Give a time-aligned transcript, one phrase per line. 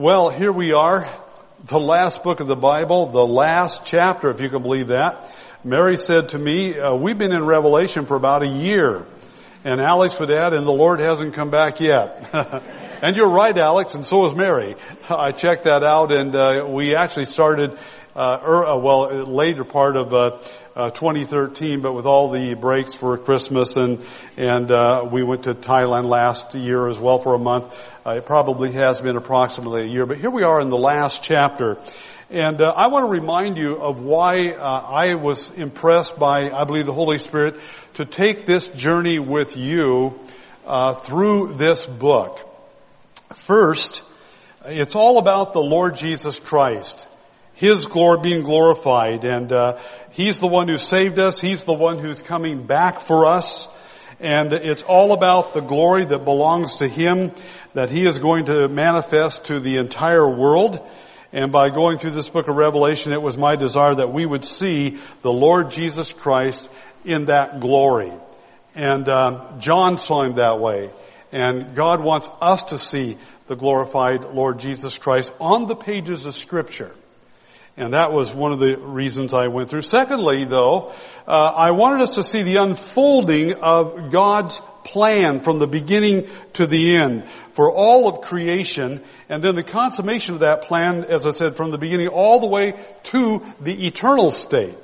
[0.00, 1.06] Well, here we are,
[1.62, 5.30] the last book of the Bible, the last chapter, if you can believe that.
[5.62, 9.04] Mary said to me, uh, we've been in Revelation for about a year.
[9.62, 12.30] And Alex would add, and the Lord hasn't come back yet.
[13.02, 14.74] and you're right, Alex, and so is Mary.
[15.10, 17.78] I checked that out, and uh, we actually started,
[18.16, 20.38] uh, er, uh well, later part of uh,
[20.74, 24.02] uh, 2013, but with all the breaks for Christmas, and
[24.38, 27.74] and uh, we went to Thailand last year as well for a month.
[28.16, 31.78] It probably has been approximately a year, but here we are in the last chapter.
[32.30, 36.64] And uh, I want to remind you of why uh, I was impressed by, I
[36.64, 37.56] believe, the Holy Spirit
[37.94, 40.18] to take this journey with you
[40.64, 42.40] uh, through this book.
[43.34, 44.02] First,
[44.64, 47.08] it's all about the Lord Jesus Christ,
[47.54, 49.80] His glory being glorified, and uh,
[50.12, 51.40] He's the one who saved us.
[51.40, 53.68] He's the one who's coming back for us,
[54.20, 57.32] and it's all about the glory that belongs to Him
[57.74, 60.86] that He is going to manifest to the entire world.
[61.32, 64.44] And by going through this book of Revelation, it was my desire that we would
[64.44, 66.68] see the Lord Jesus Christ
[67.04, 68.12] in that glory.
[68.74, 70.90] And um, John saw him that way.
[71.32, 76.34] And God wants us to see the glorified Lord Jesus Christ on the pages of
[76.34, 76.92] Scripture.
[77.76, 79.82] And that was one of the reasons I went through.
[79.82, 80.92] Secondly, though,
[81.26, 86.66] uh, I wanted us to see the unfolding of God's plan from the beginning to
[86.66, 91.30] the end for all of creation and then the consummation of that plan, as I
[91.30, 94.76] said, from the beginning all the way to the eternal state.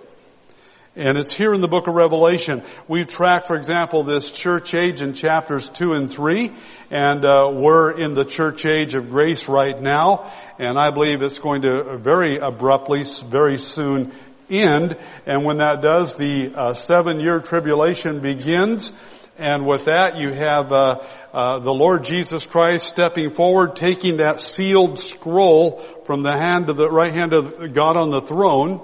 [0.96, 2.62] And it's here in the book of Revelation.
[2.88, 6.50] We've tracked, for example, this church age in chapters 2 and 3,
[6.90, 11.38] and uh, we're in the church age of grace right now, and I believe it's
[11.38, 14.14] going to very abruptly, very soon
[14.48, 18.90] end, and when that does, the uh, seven-year tribulation begins,
[19.36, 24.40] and with that, you have uh, uh, the Lord Jesus Christ stepping forward, taking that
[24.40, 28.80] sealed scroll from the hand of the right hand of God on the throne,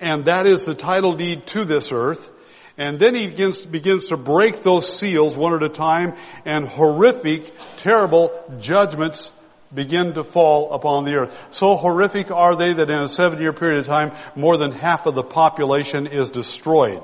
[0.00, 2.30] and that is the title deed to this earth.
[2.76, 7.52] And then he begins, begins to break those seals one at a time, and horrific,
[7.76, 9.30] terrible judgments
[9.72, 11.38] begin to fall upon the earth.
[11.50, 15.06] So horrific are they that in a seven year period of time, more than half
[15.06, 17.02] of the population is destroyed.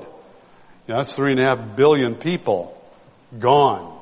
[0.91, 2.77] Know, that's three and a half billion people
[3.37, 3.97] gone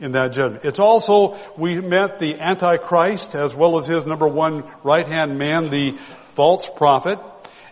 [0.00, 0.64] in that judgment.
[0.64, 5.70] It's also, we met the Antichrist as well as his number one right hand man,
[5.70, 5.92] the
[6.34, 7.18] false prophet.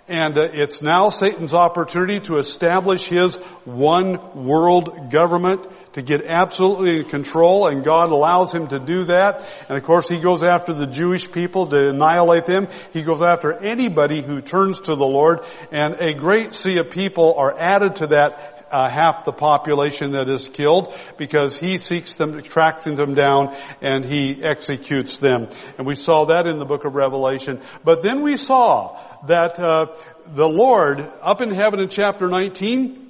[0.08, 7.00] And uh, it's now Satan's opportunity to establish his one world government to get absolutely
[7.00, 9.44] in control and God allows him to do that.
[9.68, 12.68] And of course he goes after the Jewish people to annihilate them.
[12.92, 15.40] He goes after anybody who turns to the Lord
[15.70, 20.28] and a great sea of people are added to that uh, half the population that
[20.30, 25.48] is killed because he seeks them, tracks them down, and he executes them.
[25.76, 27.60] And we saw that in the book of Revelation.
[27.84, 29.86] But then we saw that uh,
[30.26, 33.01] the Lord, up in heaven in chapter 19,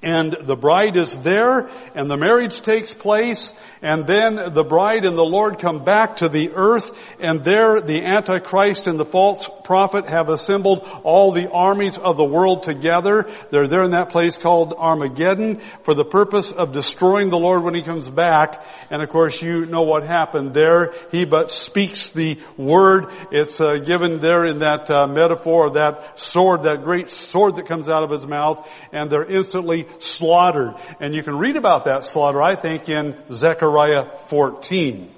[0.00, 5.18] and the bride is there, and the marriage takes place, and then the bride and
[5.18, 10.08] the Lord come back to the earth, and there the Antichrist and the false prophet
[10.08, 13.28] have assembled all the armies of the world together.
[13.50, 17.74] They're there in that place called Armageddon for the purpose of destroying the Lord when
[17.74, 18.64] He comes back.
[18.90, 20.94] And of course you know what happened there.
[21.10, 23.08] He but speaks the word.
[23.32, 27.90] It's uh, given there in that uh, metaphor that sword, that great sword that comes
[27.90, 30.74] out of His mouth, and they're instantly slaughtered.
[31.00, 35.10] And you can read about that slaughter, I think, in Zechariah 14,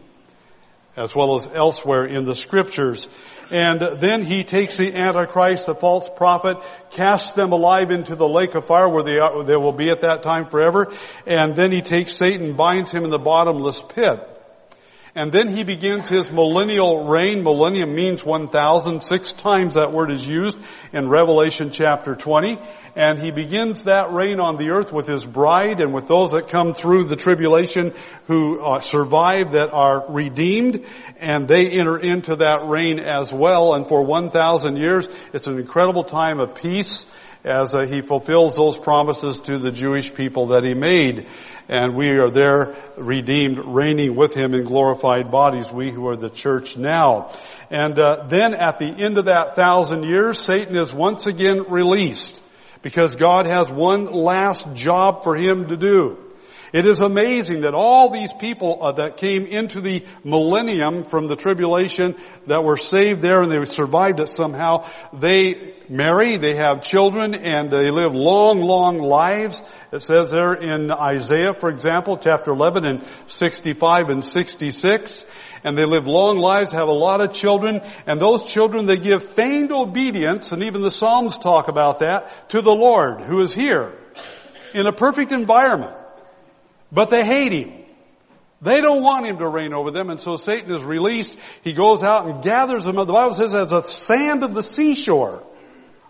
[0.96, 3.08] as well as elsewhere in the scriptures.
[3.50, 6.58] And then he takes the Antichrist, the false prophet,
[6.90, 10.02] casts them alive into the lake of fire where they, are, they will be at
[10.02, 10.92] that time forever.
[11.26, 14.29] And then he takes Satan, binds him in the bottomless pit.
[15.14, 17.42] And then he begins his millennial reign.
[17.42, 19.02] Millennium means 1,000.
[19.02, 20.58] Six times that word is used
[20.92, 22.58] in Revelation chapter 20
[22.96, 26.48] and he begins that reign on the earth with his bride and with those that
[26.48, 27.94] come through the tribulation
[28.26, 30.84] who uh, survive that are redeemed
[31.18, 36.04] and they enter into that reign as well and for 1,000 years it's an incredible
[36.04, 37.06] time of peace
[37.44, 41.26] as uh, he fulfills those promises to the Jewish people that he made.
[41.68, 46.30] And we are there redeemed, reigning with him in glorified bodies, we who are the
[46.30, 47.32] church now.
[47.70, 52.42] And uh, then at the end of that thousand years, Satan is once again released
[52.82, 56.18] because God has one last job for him to do.
[56.72, 61.36] It is amazing that all these people uh, that came into the millennium from the
[61.36, 67.34] tribulation that were saved there and they survived it somehow, they marry, they have children,
[67.34, 69.62] and they live long, long lives.
[69.92, 75.26] It says there in Isaiah, for example, chapter 11 and 65 and 66.
[75.64, 79.22] and they live long lives, have a lot of children, and those children they give
[79.30, 83.92] feigned obedience, and even the Psalms talk about that, to the Lord who is here
[84.72, 85.96] in a perfect environment.
[86.92, 87.72] But they hate Him.
[88.62, 91.38] They don't want Him to reign over them, and so Satan is released.
[91.62, 92.96] He goes out and gathers them.
[92.96, 95.46] The Bible says as a sand of the seashore.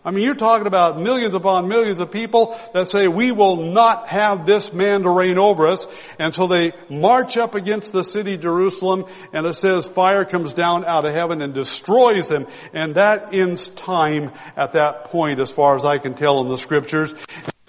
[0.03, 4.09] I mean, you're talking about millions upon millions of people that say, we will not
[4.09, 5.87] have this man to reign over us.
[6.19, 9.05] And so they march up against the city Jerusalem,
[9.35, 12.47] and it says fire comes down out of heaven and destroys them.
[12.73, 16.57] And that ends time at that point, as far as I can tell in the
[16.57, 17.15] scriptures.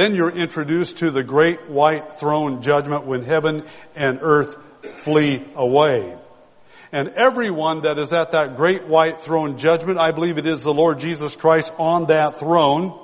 [0.01, 3.65] Then you're introduced to the great white throne judgment when heaven
[3.95, 4.57] and earth
[4.93, 6.17] flee away.
[6.91, 10.73] And everyone that is at that great white throne judgment, I believe it is the
[10.73, 12.99] Lord Jesus Christ on that throne.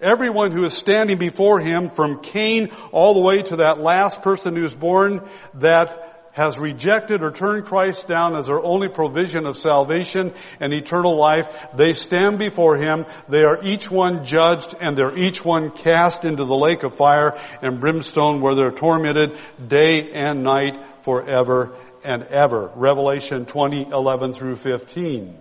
[0.00, 4.54] Everyone who is standing before Him from Cain all the way to that last person
[4.54, 10.32] who's born that has rejected or turned Christ down as their only provision of salvation
[10.60, 13.06] and eternal life, they stand before Him.
[13.28, 17.38] They are each one judged and they're each one cast into the lake of fire
[17.62, 21.72] and brimstone where they're tormented day and night forever
[22.04, 22.70] and ever.
[22.76, 25.36] Revelation 20, 11 through 15.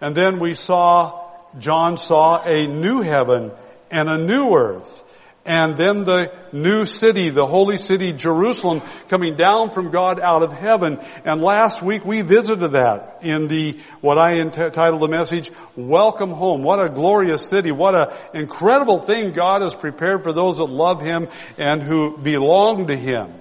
[0.00, 3.52] And then we saw, John saw a new heaven
[3.90, 5.03] and a new earth.
[5.46, 10.52] And then the new city, the holy city Jerusalem coming down from God out of
[10.52, 10.98] heaven.
[11.24, 16.62] And last week we visited that in the, what I entitled the message, Welcome Home.
[16.62, 17.72] What a glorious city.
[17.72, 22.86] What an incredible thing God has prepared for those that love Him and who belong
[22.86, 23.34] to Him.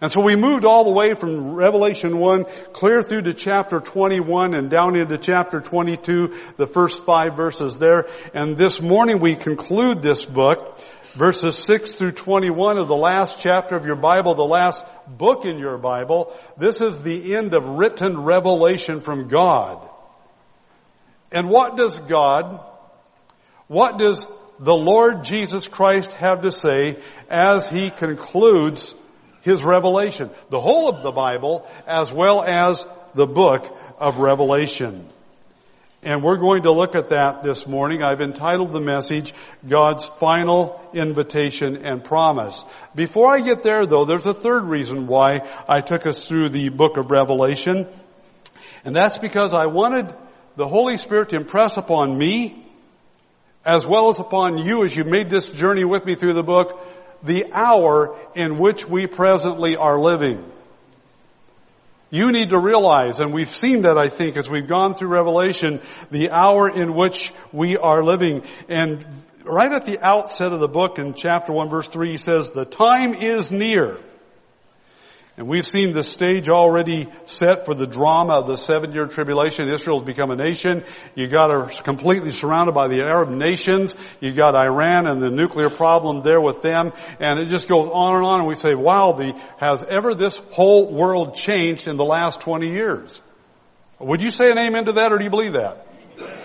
[0.00, 4.52] And so we moved all the way from Revelation 1 clear through to chapter 21
[4.52, 8.06] and down into chapter 22, the first five verses there.
[8.34, 10.78] And this morning we conclude this book,
[11.16, 15.58] verses 6 through 21 of the last chapter of your Bible, the last book in
[15.58, 16.32] your Bible.
[16.56, 19.88] This is the end of written revelation from God.
[21.32, 22.60] And what does God,
[23.66, 24.28] what does
[24.58, 26.98] the Lord Jesus Christ have to say
[27.28, 28.94] as he concludes
[29.42, 30.30] his revelation.
[30.50, 35.08] The whole of the Bible as well as the book of Revelation.
[36.06, 38.04] And we're going to look at that this morning.
[38.04, 39.34] I've entitled the message,
[39.68, 42.64] God's Final Invitation and Promise.
[42.94, 46.68] Before I get there though, there's a third reason why I took us through the
[46.68, 47.88] book of Revelation.
[48.84, 50.14] And that's because I wanted
[50.54, 52.64] the Holy Spirit to impress upon me,
[53.64, 56.78] as well as upon you as you made this journey with me through the book,
[57.24, 60.52] the hour in which we presently are living.
[62.10, 65.80] You need to realize, and we've seen that I think as we've gone through Revelation,
[66.10, 68.44] the hour in which we are living.
[68.68, 69.04] And
[69.44, 72.64] right at the outset of the book in chapter 1 verse 3 he says, the
[72.64, 73.98] time is near.
[75.38, 79.68] And we've seen the stage already set for the drama of the seven year tribulation.
[79.68, 80.82] Israel's become a nation.
[81.14, 83.94] You got her completely surrounded by the Arab nations.
[84.20, 86.92] You got Iran and the nuclear problem there with them.
[87.20, 88.40] And it just goes on and on.
[88.40, 92.70] And we say, wow, the, has ever this whole world changed in the last 20
[92.70, 93.20] years?
[93.98, 95.86] Would you say an amen to that or do you believe that?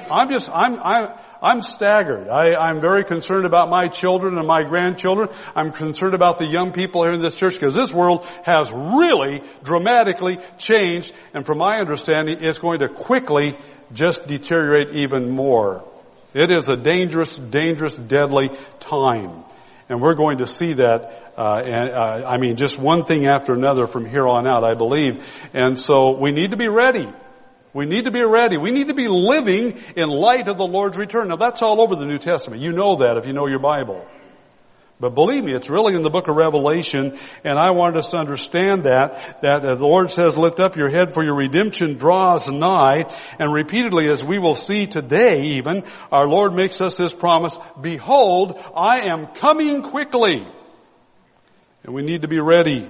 [0.09, 2.29] I'm just, I'm, I'm, I'm staggered.
[2.29, 5.29] I, am very concerned about my children and my grandchildren.
[5.55, 9.41] I'm concerned about the young people here in this church because this world has really
[9.63, 13.57] dramatically changed and from my understanding it's going to quickly
[13.91, 15.83] just deteriorate even more.
[16.35, 19.43] It is a dangerous, dangerous, deadly time.
[19.89, 23.53] And we're going to see that, uh, and, uh, I mean, just one thing after
[23.53, 25.25] another from here on out, I believe.
[25.53, 27.09] And so we need to be ready.
[27.73, 28.57] We need to be ready.
[28.57, 31.29] We need to be living in light of the Lord's return.
[31.29, 32.61] Now that's all over the New Testament.
[32.61, 34.05] You know that if you know your Bible.
[35.01, 38.17] But believe me, it's really in the book of Revelation, and I wanted us to
[38.17, 43.11] understand that, that the Lord says, lift up your head for your redemption draws nigh,
[43.39, 48.63] and repeatedly as we will see today even, our Lord makes us this promise, behold,
[48.75, 50.47] I am coming quickly.
[51.83, 52.87] And we need to be ready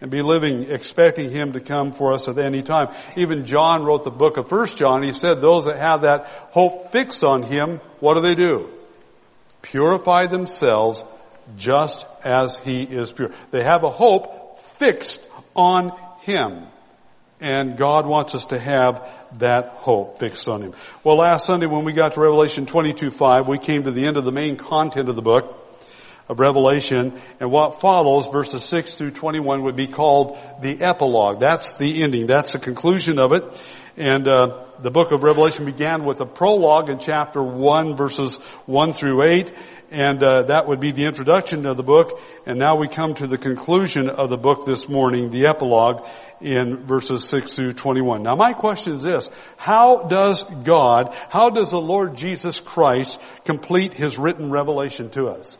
[0.00, 2.94] and be living expecting Him to come for us at any time.
[3.16, 5.02] Even John wrote the book of First John.
[5.02, 8.70] He said those that have that hope fixed on Him, what do they do?
[9.62, 11.04] Purify themselves
[11.56, 13.30] just as He is pure.
[13.50, 15.92] They have a hope fixed on
[16.22, 16.66] Him.
[17.42, 20.74] And God wants us to have that hope fixed on Him.
[21.04, 24.16] Well, last Sunday when we got to Revelation 22, 5, we came to the end
[24.16, 25.59] of the main content of the book.
[26.30, 31.40] Of Revelation, and what follows, verses 6 through 21, would be called the epilogue.
[31.40, 32.26] That's the ending.
[32.26, 33.42] That's the conclusion of it.
[33.96, 38.92] And uh, the book of Revelation began with a prologue in chapter 1, verses 1
[38.92, 39.52] through 8,
[39.90, 42.20] and uh, that would be the introduction of the book.
[42.46, 46.06] And now we come to the conclusion of the book this morning, the epilogue,
[46.40, 48.22] in verses 6 through 21.
[48.22, 53.94] Now my question is this, how does God, how does the Lord Jesus Christ complete
[53.94, 55.58] His written revelation to us?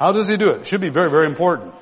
[0.00, 0.62] How does He do it?
[0.62, 1.72] It should be very, very important.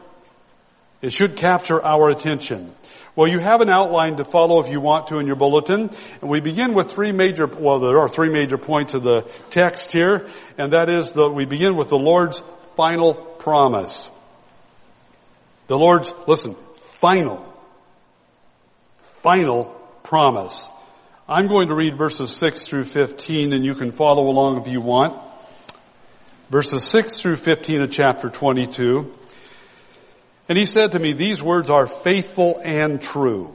[1.00, 2.74] It should capture our attention.
[3.16, 5.90] Well, you have an outline to follow if you want to in your bulletin.
[6.20, 9.92] And we begin with three major, well, there are three major points of the text
[9.92, 10.28] here.
[10.58, 12.42] And that is that we begin with the Lord's
[12.76, 14.10] final promise.
[15.68, 16.56] The Lord's, listen,
[17.00, 17.48] final
[19.22, 19.64] final
[20.04, 20.70] promise.
[21.28, 24.80] I'm going to read verses 6 through 15 and you can follow along if you
[24.80, 25.22] want.
[26.50, 29.14] Verses 6 through 15 of chapter 22.
[30.48, 33.54] And he said to me, these words are faithful and true.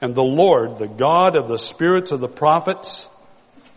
[0.00, 3.08] And the Lord, the God of the spirits of the prophets,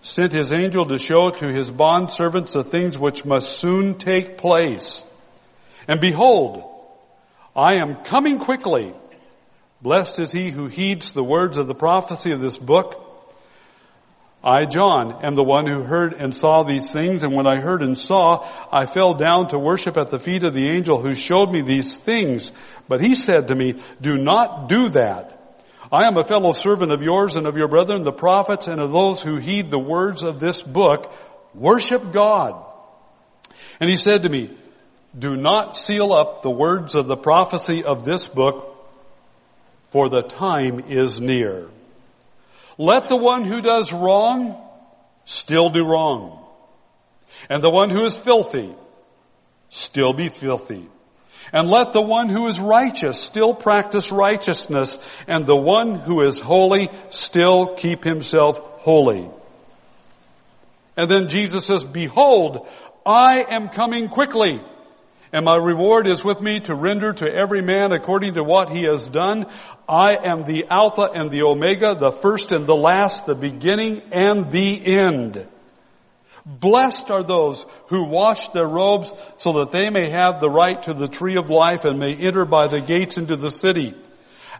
[0.04, 5.04] sent his angel to show to his bondservants the things which must soon take place.
[5.88, 6.64] And behold,
[7.56, 8.94] I am coming quickly.
[9.82, 13.03] Blessed is he who heeds the words of the prophecy of this book.
[14.44, 17.82] I, John, am the one who heard and saw these things, and when I heard
[17.82, 21.50] and saw, I fell down to worship at the feet of the angel who showed
[21.50, 22.52] me these things.
[22.90, 25.40] But he said to me, do not do that.
[25.90, 28.92] I am a fellow servant of yours and of your brethren, the prophets, and of
[28.92, 31.14] those who heed the words of this book.
[31.54, 32.66] Worship God.
[33.80, 34.58] And he said to me,
[35.18, 38.76] do not seal up the words of the prophecy of this book,
[39.92, 41.70] for the time is near.
[42.78, 44.62] Let the one who does wrong
[45.26, 46.46] still do wrong.
[47.50, 48.74] And the one who is filthy
[49.70, 50.88] still be filthy.
[51.52, 56.40] And let the one who is righteous still practice righteousness, and the one who is
[56.40, 59.30] holy still keep himself holy.
[60.98, 62.68] And then Jesus says, behold,
[63.06, 64.62] I am coming quickly
[65.34, 68.84] and my reward is with me to render to every man according to what he
[68.84, 69.48] has done.
[69.90, 74.52] I am the Alpha and the Omega, the first and the last, the beginning and
[74.52, 75.48] the end.
[76.46, 80.94] Blessed are those who wash their robes so that they may have the right to
[80.94, 83.96] the tree of life and may enter by the gates into the city.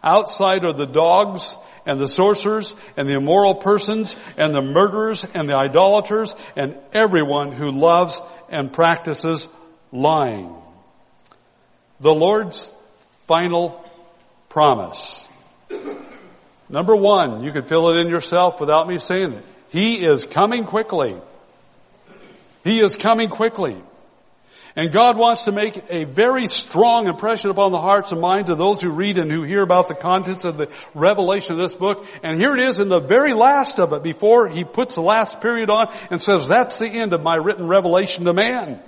[0.02, 5.48] Outside are the dogs and the sorcerers and the immoral persons and the murderers and
[5.48, 9.46] the idolaters and everyone who loves and practices
[9.92, 10.62] lying
[12.00, 12.70] the Lord's
[13.26, 13.84] final
[14.48, 15.28] promise.
[16.68, 19.44] Number one, you can fill it in yourself without me saying it.
[19.70, 21.16] He is coming quickly.
[22.62, 23.76] He is coming quickly.
[24.76, 28.58] And God wants to make a very strong impression upon the hearts and minds of
[28.58, 32.04] those who read and who hear about the contents of the revelation of this book.
[32.24, 35.40] And here it is in the very last of it before he puts the last
[35.40, 38.82] period on and says, that's the end of my written revelation to man.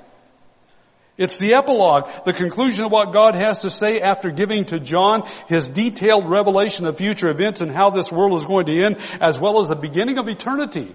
[1.18, 5.26] It's the epilogue, the conclusion of what God has to say after giving to John
[5.48, 9.38] his detailed revelation of future events and how this world is going to end, as
[9.38, 10.94] well as the beginning of eternity.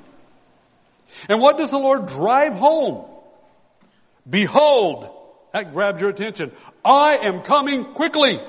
[1.28, 3.06] And what does the Lord drive home?
[4.30, 5.10] Behold,
[5.54, 6.52] that grabs your attention.
[6.86, 8.40] I am coming quickly.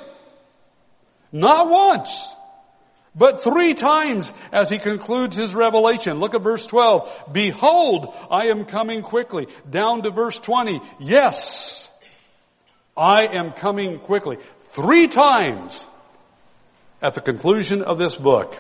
[1.32, 2.34] Not once.
[3.14, 6.18] But three times as he concludes his revelation.
[6.18, 7.28] Look at verse 12.
[7.32, 9.48] Behold, I am coming quickly.
[9.68, 10.80] Down to verse 20.
[10.98, 11.90] Yes,
[12.96, 14.38] I am coming quickly.
[14.70, 15.86] Three times
[17.02, 18.56] at the conclusion of this book,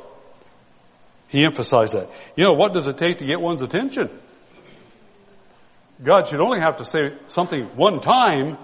[1.28, 2.10] he emphasized that.
[2.36, 4.10] You know, what does it take to get one's attention?
[6.02, 8.58] God should only have to say something one time,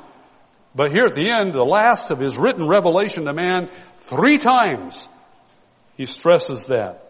[0.74, 5.08] but here at the end, the last of his written revelation to man, three times
[5.98, 7.04] he stresses that.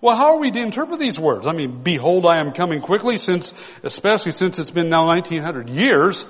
[0.00, 1.46] Well, how are we to interpret these words?
[1.46, 6.24] I mean, behold, I am coming quickly since, especially since it's been now 1900 years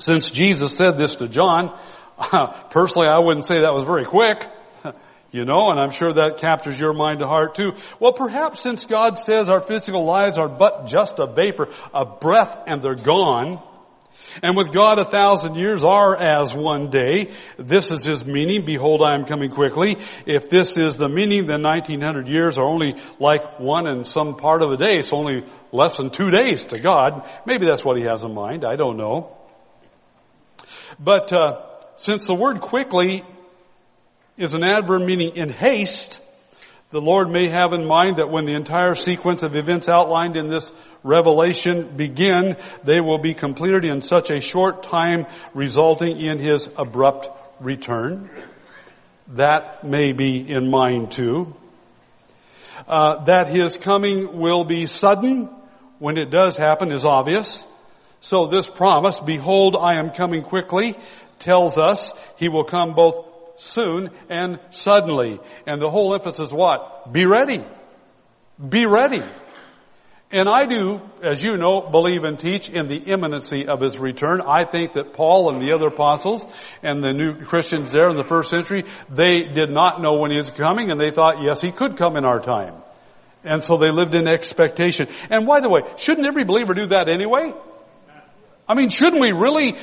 [0.00, 1.78] since Jesus said this to John.
[2.70, 4.44] Personally, I wouldn't say that was very quick.
[5.30, 7.74] You know, and I'm sure that captures your mind and heart too.
[8.00, 12.62] Well, perhaps since God says our physical lives are but just a vapor, a breath,
[12.66, 13.62] and they're gone,
[14.42, 17.30] and with God a thousand years are as one day.
[17.56, 18.64] This is his meaning.
[18.64, 19.96] Behold, I am coming quickly.
[20.26, 24.62] If this is the meaning, then 1900 years are only like one and some part
[24.62, 24.96] of a day.
[24.96, 27.28] It's only less than two days to God.
[27.46, 28.64] Maybe that's what he has in mind.
[28.64, 29.36] I don't know.
[30.98, 31.62] But uh,
[31.96, 33.24] since the word quickly
[34.36, 36.20] is an adverb meaning in haste,
[36.90, 40.48] the Lord may have in mind that when the entire sequence of events outlined in
[40.48, 46.68] this revelation begin, they will be completed in such a short time resulting in his
[46.76, 47.28] abrupt
[47.60, 48.30] return.
[49.28, 51.54] That may be in mind too.
[52.86, 55.50] Uh, that his coming will be sudden
[55.98, 57.66] when it does happen is obvious.
[58.20, 60.96] So this promise, behold, I am coming quickly,
[61.38, 63.26] tells us he will come both
[63.58, 65.40] soon and suddenly.
[65.66, 67.12] And the whole emphasis what?
[67.12, 67.64] Be ready.
[68.66, 69.22] Be ready.
[70.30, 74.42] And I do, as you know, believe and teach in the imminency of his return.
[74.42, 76.44] I think that Paul and the other apostles
[76.82, 80.36] and the new Christians there in the first century, they did not know when he
[80.36, 82.74] was coming and they thought, yes, he could come in our time.
[83.42, 85.08] And so they lived in expectation.
[85.30, 87.54] And by the way, shouldn't every believer do that anyway?
[88.68, 89.76] I mean, shouldn't we really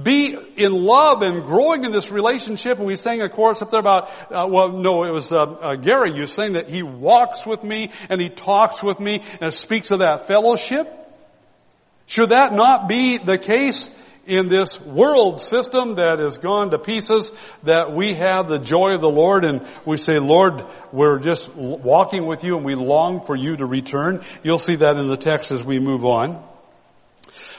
[0.00, 2.78] be in love and growing in this relationship.
[2.78, 5.76] And we sang a chorus up there about, uh, well, no, it was uh, uh,
[5.76, 6.14] Gary.
[6.14, 10.00] You sang that he walks with me and he talks with me and speaks of
[10.00, 10.88] that fellowship.
[12.06, 13.90] Should that not be the case
[14.26, 17.32] in this world system that has gone to pieces
[17.64, 22.26] that we have the joy of the Lord and we say, Lord, we're just walking
[22.26, 24.22] with you and we long for you to return.
[24.42, 26.51] You'll see that in the text as we move on.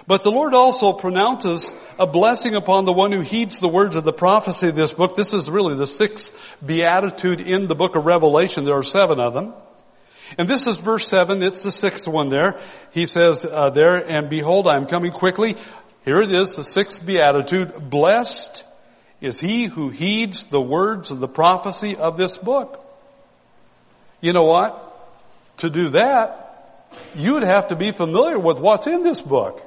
[0.05, 4.03] But the Lord also pronounces a blessing upon the one who heeds the words of
[4.03, 5.15] the prophecy of this book.
[5.15, 8.65] This is really the sixth beatitude in the book of Revelation.
[8.65, 9.53] There are seven of them.
[10.38, 11.41] And this is verse seven.
[11.41, 12.60] It's the sixth one there.
[12.91, 15.55] He says uh, there, and behold, I am coming quickly.
[16.03, 17.89] Here it is, the sixth beatitude.
[17.89, 18.63] Blessed
[19.22, 22.83] is he who heeds the words of the prophecy of this book.
[24.19, 24.89] You know what?
[25.60, 29.63] To do that, you would have to be familiar with what's in this book.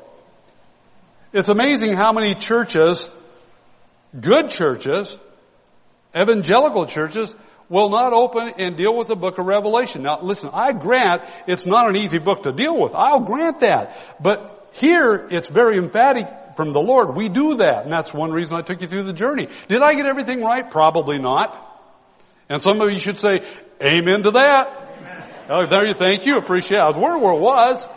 [1.32, 3.10] It's amazing how many churches,
[4.18, 5.18] good churches,
[6.16, 7.34] evangelical churches,
[7.68, 10.02] will not open and deal with the book of Revelation.
[10.02, 12.94] Now listen, I grant it's not an easy book to deal with.
[12.94, 13.96] I'll grant that.
[14.20, 17.16] But here it's very emphatic from the Lord.
[17.16, 17.84] We do that.
[17.84, 19.48] And that's one reason I took you through the journey.
[19.68, 20.70] Did I get everything right?
[20.70, 21.62] Probably not.
[22.48, 23.42] And some of you should say,
[23.82, 24.68] amen to that.
[24.98, 25.24] Amen.
[25.50, 26.82] Oh, there you, thank you, appreciate it.
[26.82, 27.88] I was wondering where it was.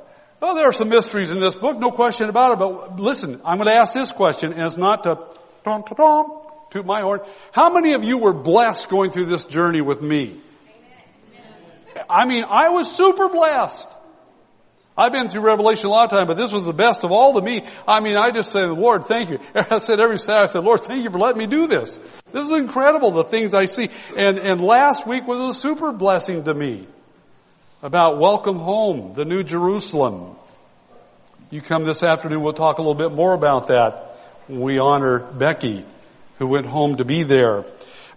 [0.40, 3.58] Well, there are some mysteries in this book, no question about it, but listen, I'm
[3.58, 5.18] going to ask this question, and it's not to
[5.64, 5.84] tom,
[6.70, 7.20] toot my horn.
[7.52, 10.40] How many of you were blessed going through this journey with me?
[12.08, 13.88] I mean, I was super blessed.
[14.96, 17.34] I've been through Revelation a lot of times, but this was the best of all
[17.34, 17.62] to me.
[17.86, 19.38] I mean, I just said, Lord, thank you.
[19.54, 21.98] I said every Saturday, I said, Lord, thank you for letting me do this.
[22.32, 23.90] This is incredible, the things I see.
[24.16, 26.86] And, and last week was a super blessing to me
[27.82, 30.36] about Welcome Home, the New Jerusalem.
[31.50, 34.18] You come this afternoon, we'll talk a little bit more about that.
[34.48, 35.86] We honor Becky,
[36.38, 37.64] who went home to be there.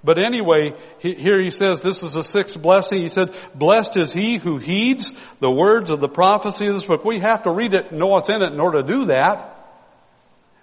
[0.03, 3.01] But anyway, here he says this is the sixth blessing.
[3.01, 7.05] He said, blessed is he who heeds the words of the prophecy of this book.
[7.05, 9.49] We have to read it and know what's in it in order to do that.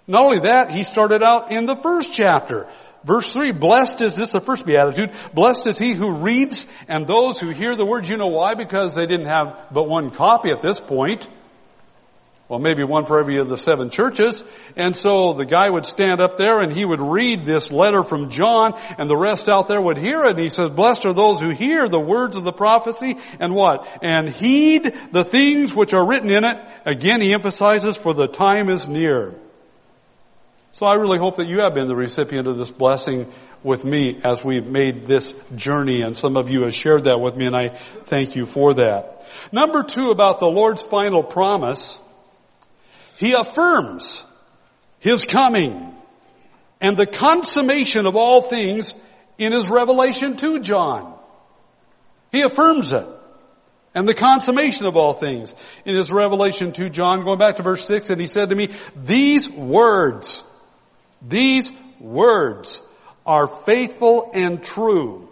[0.05, 2.67] Not only that, he started out in the first chapter.
[3.03, 7.39] Verse 3, blessed is this, the first beatitude, blessed is he who reads and those
[7.39, 8.07] who hear the words.
[8.07, 8.53] You know why?
[8.53, 11.27] Because they didn't have but one copy at this point.
[12.47, 14.43] Well, maybe one for every of the seven churches.
[14.75, 18.29] And so the guy would stand up there and he would read this letter from
[18.29, 20.31] John and the rest out there would hear it.
[20.31, 23.87] And he says, blessed are those who hear the words of the prophecy and what?
[24.03, 26.57] And heed the things which are written in it.
[26.85, 29.33] Again, he emphasizes, for the time is near.
[30.73, 33.31] So I really hope that you have been the recipient of this blessing
[33.61, 37.35] with me as we've made this journey and some of you have shared that with
[37.35, 37.69] me and I
[38.05, 39.25] thank you for that.
[39.51, 41.99] Number two about the Lord's final promise,
[43.17, 44.23] He affirms
[44.99, 45.93] His coming
[46.79, 48.95] and the consummation of all things
[49.37, 51.13] in His revelation to John.
[52.31, 53.07] He affirms it.
[53.93, 55.53] And the consummation of all things
[55.83, 58.69] in His revelation to John, going back to verse 6, and He said to me,
[58.95, 60.43] these words
[61.21, 62.81] these words
[63.25, 65.27] are faithful and true.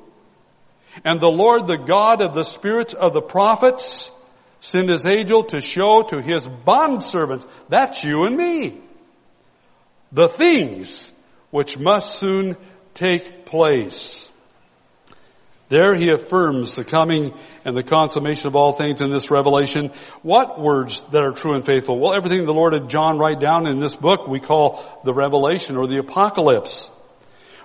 [1.04, 4.12] And the Lord, the God of the spirits of the prophets,
[4.60, 8.82] sent his angel to show to his bondservants, that's you and me,
[10.12, 11.12] the things
[11.52, 12.58] which must soon
[12.94, 14.29] take place.
[15.70, 17.32] There he affirms the coming
[17.64, 19.92] and the consummation of all things in this revelation.
[20.24, 22.00] What words that are true and faithful?
[22.00, 25.78] Well, everything the Lord had John write down in this book we call the revelation
[25.78, 26.90] or the apocalypse.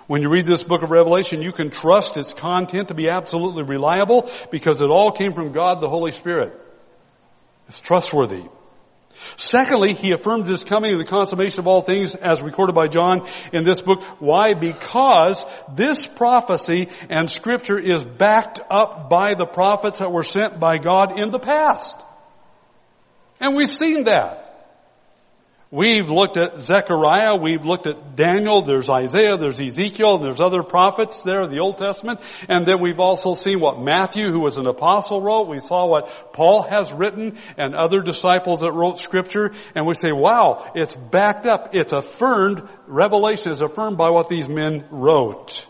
[0.05, 3.63] When you read this book of Revelation, you can trust its content to be absolutely
[3.63, 6.53] reliable because it all came from God the Holy Spirit.
[7.67, 8.43] It's trustworthy.
[9.37, 13.27] Secondly, he affirmed his coming and the consummation of all things as recorded by John
[13.53, 14.03] in this book.
[14.19, 14.53] Why?
[14.53, 20.77] Because this prophecy and scripture is backed up by the prophets that were sent by
[20.77, 21.97] God in the past.
[23.39, 24.44] And we've seen that.
[25.75, 30.63] We've looked at Zechariah, we've looked at Daniel, there's Isaiah, there's Ezekiel, and there's other
[30.63, 32.21] prophets there in the Old Testament.
[32.47, 35.49] And then we've also seen what Matthew, who was an apostle, wrote.
[35.49, 39.51] We saw what Paul has written and other disciples that wrote scripture.
[39.75, 41.75] And we say, wow, it's backed up.
[41.75, 42.63] It's affirmed.
[42.87, 45.67] Revelation is affirmed by what these men wrote.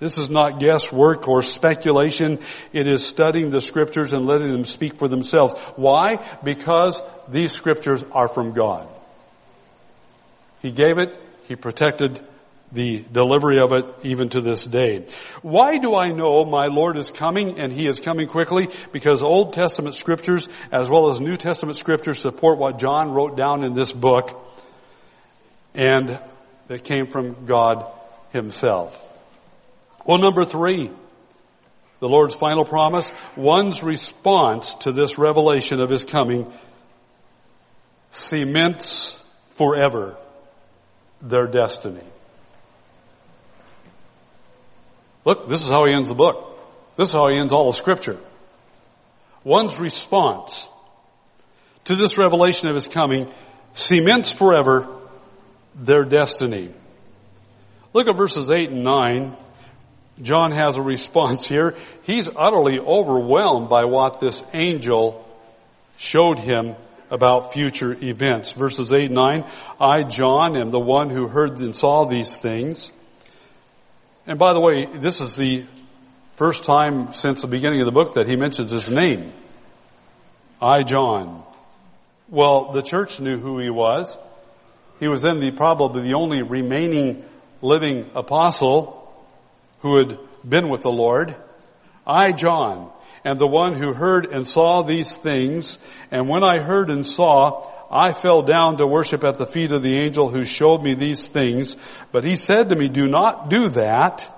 [0.00, 2.40] This is not guesswork or speculation.
[2.72, 5.54] It is studying the scriptures and letting them speak for themselves.
[5.76, 6.26] Why?
[6.42, 8.88] Because these scriptures are from God.
[10.62, 11.18] He gave it.
[11.44, 12.26] He protected
[12.72, 15.06] the delivery of it even to this day.
[15.42, 18.68] Why do I know my Lord is coming and He is coming quickly?
[18.92, 23.64] Because Old Testament scriptures as well as New Testament scriptures support what John wrote down
[23.64, 24.40] in this book
[25.74, 26.20] and
[26.68, 27.86] that came from God
[28.32, 29.09] Himself.
[30.10, 30.90] Well, number three,
[32.00, 36.52] the Lord's final promise, one's response to this revelation of His coming
[38.10, 39.16] cements
[39.54, 40.16] forever
[41.22, 42.02] their destiny.
[45.24, 46.58] Look, this is how he ends the book.
[46.96, 48.18] This is how he ends all of scripture.
[49.44, 50.68] One's response
[51.84, 53.32] to this revelation of his coming
[53.74, 54.88] cements forever
[55.76, 56.74] their destiny.
[57.92, 59.36] Look at verses 8 and 9.
[60.22, 61.76] John has a response here.
[62.02, 65.26] He's utterly overwhelmed by what this angel
[65.96, 66.76] showed him
[67.10, 68.52] about future events.
[68.52, 72.90] Verses 8 and 9, I, John, am the one who heard and saw these things.
[74.26, 75.64] And by the way, this is the
[76.36, 79.32] first time since the beginning of the book that he mentions his name.
[80.62, 81.42] I, John.
[82.28, 84.16] Well, the church knew who he was.
[85.00, 87.24] He was then the, probably the only remaining
[87.62, 88.99] living apostle
[89.80, 91.34] who had been with the Lord.
[92.06, 92.90] I, John,
[93.24, 95.78] am the one who heard and saw these things,
[96.10, 99.82] and when I heard and saw, I fell down to worship at the feet of
[99.82, 101.76] the angel who showed me these things,
[102.12, 104.28] but he said to me, do not do that.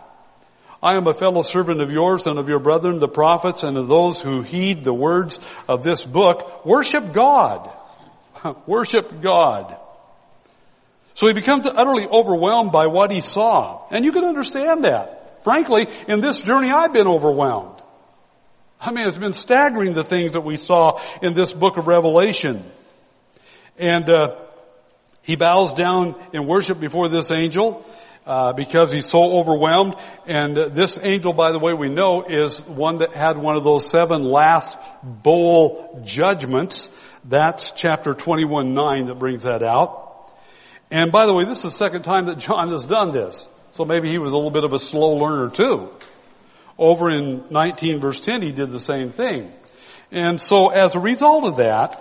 [0.83, 3.87] I am a fellow servant of yours and of your brethren, the prophets, and of
[3.87, 6.65] those who heed the words of this book.
[6.67, 7.71] Worship God.
[8.67, 9.77] Worship God.
[11.15, 13.87] So he becomes utterly overwhelmed by what he saw.
[13.91, 15.22] And you can understand that.
[15.45, 17.83] Frankly, in this journey I've been overwhelmed.
[18.81, 22.65] I mean, it's been staggering the things that we saw in this book of Revelation.
[23.79, 24.37] And uh,
[25.23, 27.87] he bows down in worship before this angel
[28.27, 29.95] uh, because he's so overwhelmed.
[30.27, 33.63] And uh, this angel, by the way, we know is one that had one of
[33.63, 36.91] those seven last bowl judgments.
[37.25, 40.33] That's chapter 21, 9 that brings that out.
[40.91, 43.49] And by the way, this is the second time that John has done this.
[43.73, 45.91] So maybe he was a little bit of a slow learner too.
[46.79, 49.53] Over in 19 verse 10, he did the same thing.
[50.11, 52.01] And so as a result of that,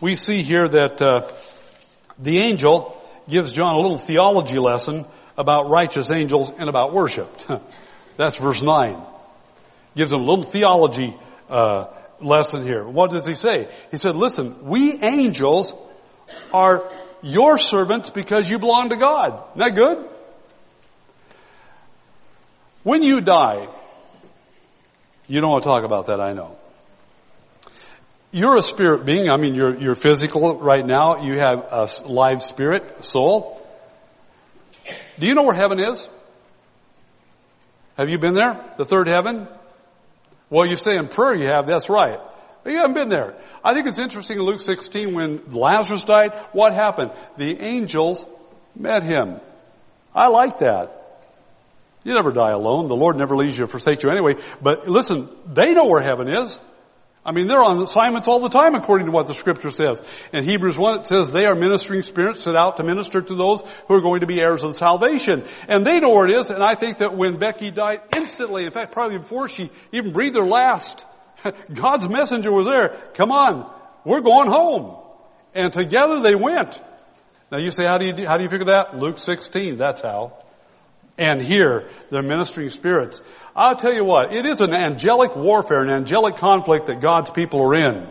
[0.00, 1.28] we see here that uh,
[2.18, 2.96] the angel
[3.28, 7.28] gives John a little theology lesson about righteous angels and about worship.
[8.16, 9.02] That's verse 9.
[9.96, 11.16] Gives him a little theology
[11.48, 11.86] uh,
[12.20, 12.86] lesson here.
[12.86, 13.68] What does he say?
[13.90, 15.72] He said, listen, we angels
[16.52, 16.90] are
[17.22, 19.42] your servants because you belong to God.
[19.56, 20.08] Isn't that good?
[22.82, 23.68] When you die,
[25.26, 26.56] you don't want to talk about that, I know.
[28.30, 29.30] You're a spirit being.
[29.30, 31.22] I mean, you're, you're physical right now.
[31.22, 33.66] You have a live spirit, soul.
[35.18, 36.06] Do you know where heaven is?
[37.96, 38.74] Have you been there?
[38.76, 39.48] The third heaven?
[40.50, 42.18] Well, you say in prayer you have, that's right.
[42.62, 43.36] But you haven't been there.
[43.64, 47.12] I think it's interesting in Luke 16 when Lazarus died, what happened?
[47.36, 48.24] The angels
[48.74, 49.40] met him.
[50.14, 50.97] I like that.
[52.08, 52.88] You never die alone.
[52.88, 54.36] The Lord never leaves you or forsakes you anyway.
[54.62, 56.58] But listen, they know where heaven is.
[57.22, 60.00] I mean, they're on assignments all the time according to what the scripture says.
[60.32, 63.60] In Hebrews 1 it says they are ministering spirits set out to minister to those
[63.86, 65.44] who are going to be heirs of salvation.
[65.68, 68.72] And they know where it is, and I think that when Becky died instantly, in
[68.72, 71.04] fact probably before she even breathed her last,
[71.74, 72.96] God's messenger was there.
[73.12, 73.70] Come on,
[74.06, 74.96] we're going home.
[75.54, 76.80] And together they went.
[77.52, 78.96] Now you say, how do you, how do you figure that?
[78.96, 80.38] Luke 16, that's how
[81.18, 83.20] and here they're ministering spirits.
[83.54, 87.60] I'll tell you what, it is an angelic warfare, an angelic conflict that God's people
[87.62, 88.08] are in.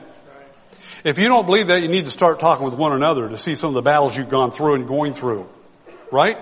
[1.03, 3.55] If you don't believe that, you need to start talking with one another to see
[3.55, 5.47] some of the battles you've gone through and going through.
[6.11, 6.37] Right?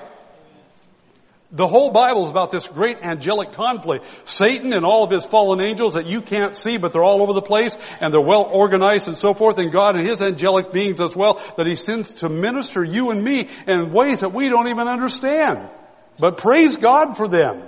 [1.51, 4.06] The whole Bible is about this great angelic conflict.
[4.25, 7.34] Satan and all of his fallen angels that you can't see, but they're all over
[7.34, 10.99] the place and they're well organized and so forth, and God and his angelic beings
[10.99, 14.67] as well that he sends to minister you and me in ways that we don't
[14.67, 15.69] even understand.
[16.17, 17.63] But praise God for them.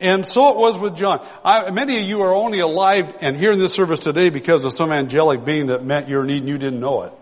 [0.00, 1.26] And so it was with John.
[1.44, 4.72] I, many of you are only alive and here in this service today because of
[4.72, 7.12] some angelic being that met your need and you didn't know it.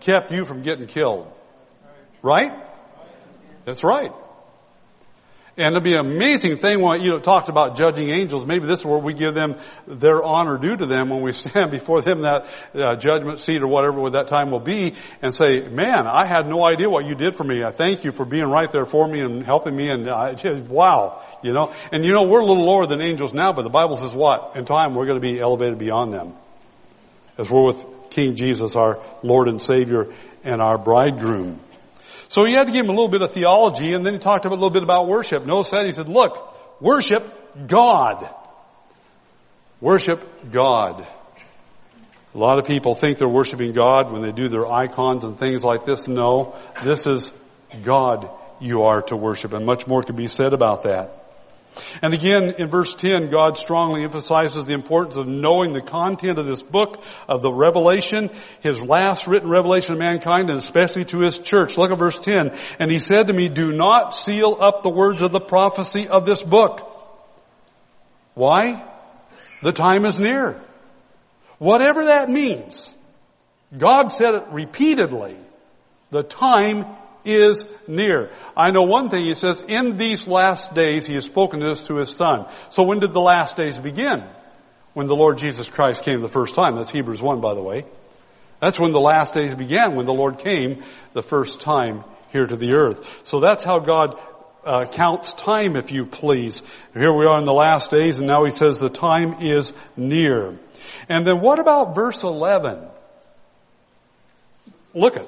[0.00, 1.30] Kept you from getting killed.
[2.22, 2.52] Right?
[3.64, 4.12] That's right.
[5.58, 8.46] And it'll be an amazing thing when you know, talked about judging angels.
[8.46, 9.56] Maybe this is where we give them
[9.88, 13.66] their honor due to them when we stand before them that uh, judgment seat or
[13.66, 17.34] whatever that time will be and say, man, I had no idea what you did
[17.34, 17.64] for me.
[17.64, 20.62] I thank you for being right there for me and helping me and I just,
[20.62, 21.74] wow, you know.
[21.90, 24.54] And you know, we're a little lower than angels now, but the Bible says what?
[24.54, 26.34] In time we're going to be elevated beyond them.
[27.36, 31.58] As we're with King Jesus, our Lord and Savior and our bridegroom.
[32.28, 34.44] So he had to give him a little bit of theology and then he talked
[34.44, 35.46] a little bit about worship.
[35.46, 38.28] Notice that he said, look, worship God.
[39.80, 41.06] Worship God.
[42.34, 45.64] A lot of people think they're worshiping God when they do their icons and things
[45.64, 46.06] like this.
[46.06, 47.32] No, this is
[47.82, 51.27] God you are to worship and much more can be said about that.
[52.02, 56.46] And again, in verse 10, God strongly emphasizes the importance of knowing the content of
[56.46, 61.38] this book of the revelation, his last written revelation of mankind, and especially to his
[61.38, 61.78] church.
[61.78, 62.56] Look at verse 10.
[62.78, 66.24] And he said to me, do not seal up the words of the prophecy of
[66.24, 66.84] this book.
[68.34, 68.84] Why?
[69.62, 70.62] The time is near.
[71.58, 72.94] Whatever that means,
[73.76, 75.36] God said it repeatedly.
[76.10, 76.86] The time
[77.24, 78.30] is near.
[78.56, 81.96] I know one thing, he says, in these last days he has spoken this to
[81.96, 82.46] his son.
[82.70, 84.24] So when did the last days begin?
[84.94, 86.76] When the Lord Jesus Christ came the first time.
[86.76, 87.84] That's Hebrews 1, by the way.
[88.60, 92.56] That's when the last days began, when the Lord came the first time here to
[92.56, 93.20] the earth.
[93.24, 94.18] So that's how God
[94.64, 96.62] uh, counts time, if you please.
[96.92, 100.58] Here we are in the last days, and now he says the time is near.
[101.08, 102.86] And then what about verse 11?
[104.94, 105.26] Look at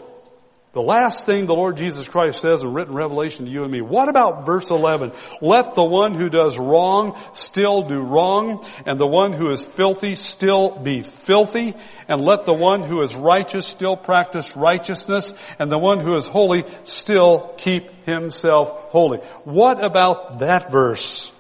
[0.72, 3.80] the last thing the Lord Jesus Christ says in written revelation to you and me.
[3.80, 5.10] What about verse 11?
[5.40, 10.14] Let the one who does wrong still do wrong, and the one who is filthy
[10.14, 11.74] still be filthy,
[12.06, 16.28] and let the one who is righteous still practice righteousness, and the one who is
[16.28, 19.18] holy still keep himself holy.
[19.42, 21.32] What about that verse?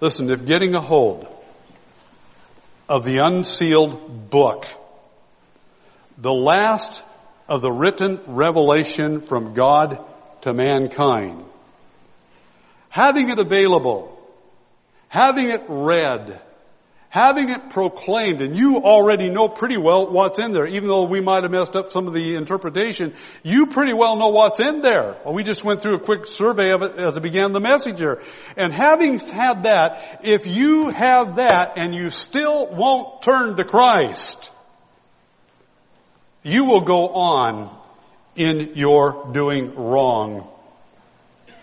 [0.00, 1.28] Listen, if getting a hold
[2.88, 4.64] of the unsealed book
[6.20, 7.02] the last
[7.48, 10.04] of the written revelation from God
[10.42, 11.44] to mankind.
[12.90, 14.18] Having it available,
[15.08, 16.40] having it read,
[17.08, 21.20] having it proclaimed, and you already know pretty well what's in there, even though we
[21.20, 25.16] might have messed up some of the interpretation, you pretty well know what's in there.
[25.24, 28.20] We just went through a quick survey of it as it began the message here.
[28.56, 34.50] And having had that, if you have that and you still won't turn to Christ,
[36.48, 37.76] you will go on
[38.34, 40.48] in your doing wrong,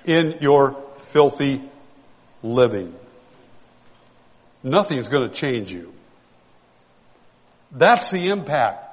[0.05, 0.75] in your
[1.07, 1.61] filthy
[2.43, 2.93] living.
[4.63, 5.93] Nothing's going to change you.
[7.71, 8.83] That's the impact.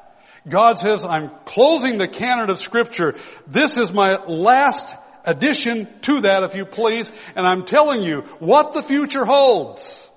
[0.48, 3.14] God says, I'm closing the canon of scripture.
[3.46, 8.72] This is my last addition to that, if you please, and I'm telling you what
[8.72, 10.08] the future holds.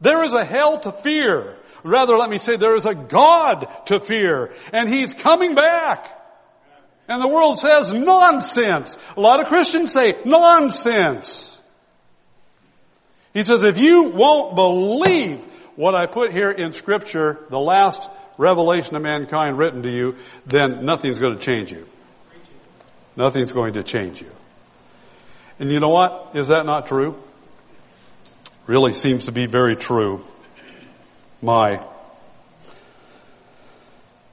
[0.00, 1.56] There is a hell to fear.
[1.86, 6.12] Rather, let me say there is a God to fear, and He's coming back.
[7.08, 8.96] And the world says nonsense.
[9.16, 11.56] A lot of Christians say nonsense.
[13.32, 15.44] He says, if you won't believe
[15.76, 20.84] what I put here in scripture, the last revelation of mankind written to you, then
[20.84, 21.86] nothing's going to change you.
[23.14, 24.30] Nothing's going to change you.
[25.58, 26.32] And you know what?
[26.34, 27.14] Is that not true?
[28.66, 30.24] Really seems to be very true
[31.42, 31.84] my.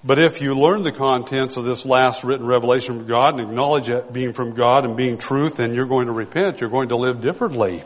[0.05, 3.89] But if you learn the contents of this last written revelation from God and acknowledge
[3.89, 6.59] it being from God and being truth, then you're going to repent.
[6.59, 7.83] You're going to live differently.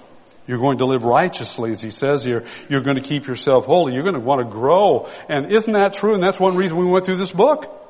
[0.48, 2.46] You're going to live righteously, as he says here.
[2.70, 3.94] You're going to keep yourself holy.
[3.94, 5.10] You're going to want to grow.
[5.30, 6.16] And isn't that true?
[6.16, 7.87] And that's one reason we went through this book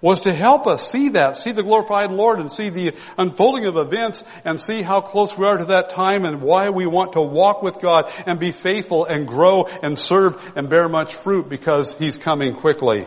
[0.00, 3.76] was to help us see that, see the glorified Lord and see the unfolding of
[3.76, 7.20] events and see how close we are to that time and why we want to
[7.20, 11.92] walk with God and be faithful and grow and serve and bear much fruit because
[11.94, 13.06] He's coming quickly.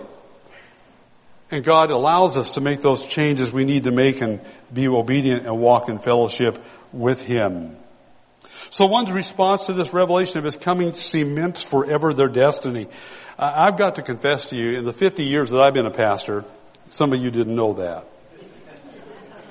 [1.50, 5.46] And God allows us to make those changes we need to make and be obedient
[5.46, 7.76] and walk in fellowship with Him.
[8.70, 12.88] So one's response to this revelation of His coming cements forever their destiny.
[13.38, 16.44] I've got to confess to you, in the 50 years that I've been a pastor,
[16.94, 18.06] some of you didn't know that.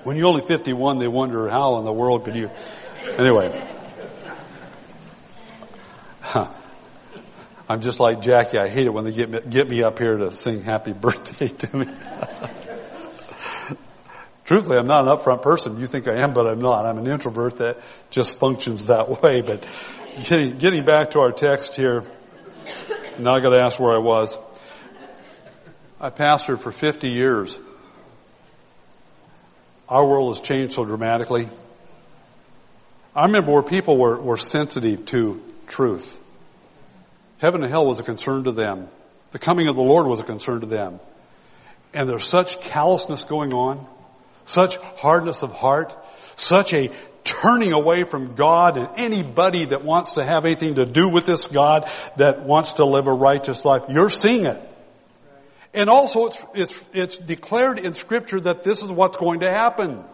[0.05, 2.51] When you're only 51, they wonder how in the world could you.
[3.19, 3.69] Anyway.
[6.21, 6.53] Huh.
[7.69, 8.59] I'm just like Jackie.
[8.59, 11.49] I hate it when they get me, get me up here to sing happy birthday
[11.49, 11.87] to me.
[14.45, 15.81] Truthfully, I'm not an upfront person.
[15.81, 16.87] You think I am, but I'm not.
[16.87, 19.41] I'm an introvert that just functions that way.
[19.41, 19.65] But
[20.29, 22.05] getting, getting back to our text here,
[23.19, 24.37] now I gotta ask where I was.
[26.03, 27.57] I pastored for 50 years.
[29.89, 31.49] Our world has changed so dramatically.
[33.15, 36.19] I remember where people were, were sensitive to truth.
[37.39, 38.89] Heaven and hell was a concern to them.
[39.31, 40.99] The coming of the Lord was a concern to them.
[41.95, 43.87] And there's such callousness going on,
[44.45, 45.95] such hardness of heart,
[46.35, 46.91] such a
[47.23, 51.47] turning away from God and anybody that wants to have anything to do with this
[51.47, 53.83] God that wants to live a righteous life.
[53.89, 54.71] You're seeing it.
[55.75, 60.05] And also it's, it's, it's declared in scripture that this is what's going to happen.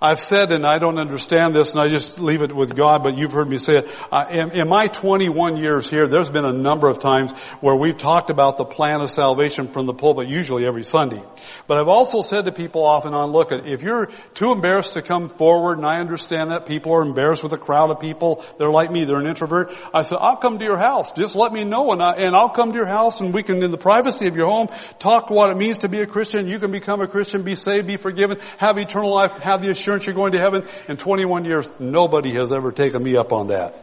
[0.00, 3.16] I've said, and I don't understand this, and I just leave it with God, but
[3.16, 3.88] you've heard me say it.
[4.10, 7.96] Uh, in, in, my 21 years here, there's been a number of times where we've
[7.96, 11.22] talked about the plan of salvation from the pulpit, usually every Sunday.
[11.66, 15.02] But I've also said to people off and on, look, if you're too embarrassed to
[15.02, 18.70] come forward, and I understand that people are embarrassed with a crowd of people, they're
[18.70, 19.72] like me, they're an introvert.
[19.92, 21.12] I said, I'll come to your house.
[21.12, 23.62] Just let me know, and, I, and I'll come to your house, and we can,
[23.62, 26.48] in the privacy of your home, talk what it means to be a Christian.
[26.48, 29.83] You can become a Christian, be saved, be forgiven, have eternal life, have the assurance
[29.84, 30.66] assurance you're going to heaven.
[30.88, 33.74] In 21 years, nobody has ever taken me up on that.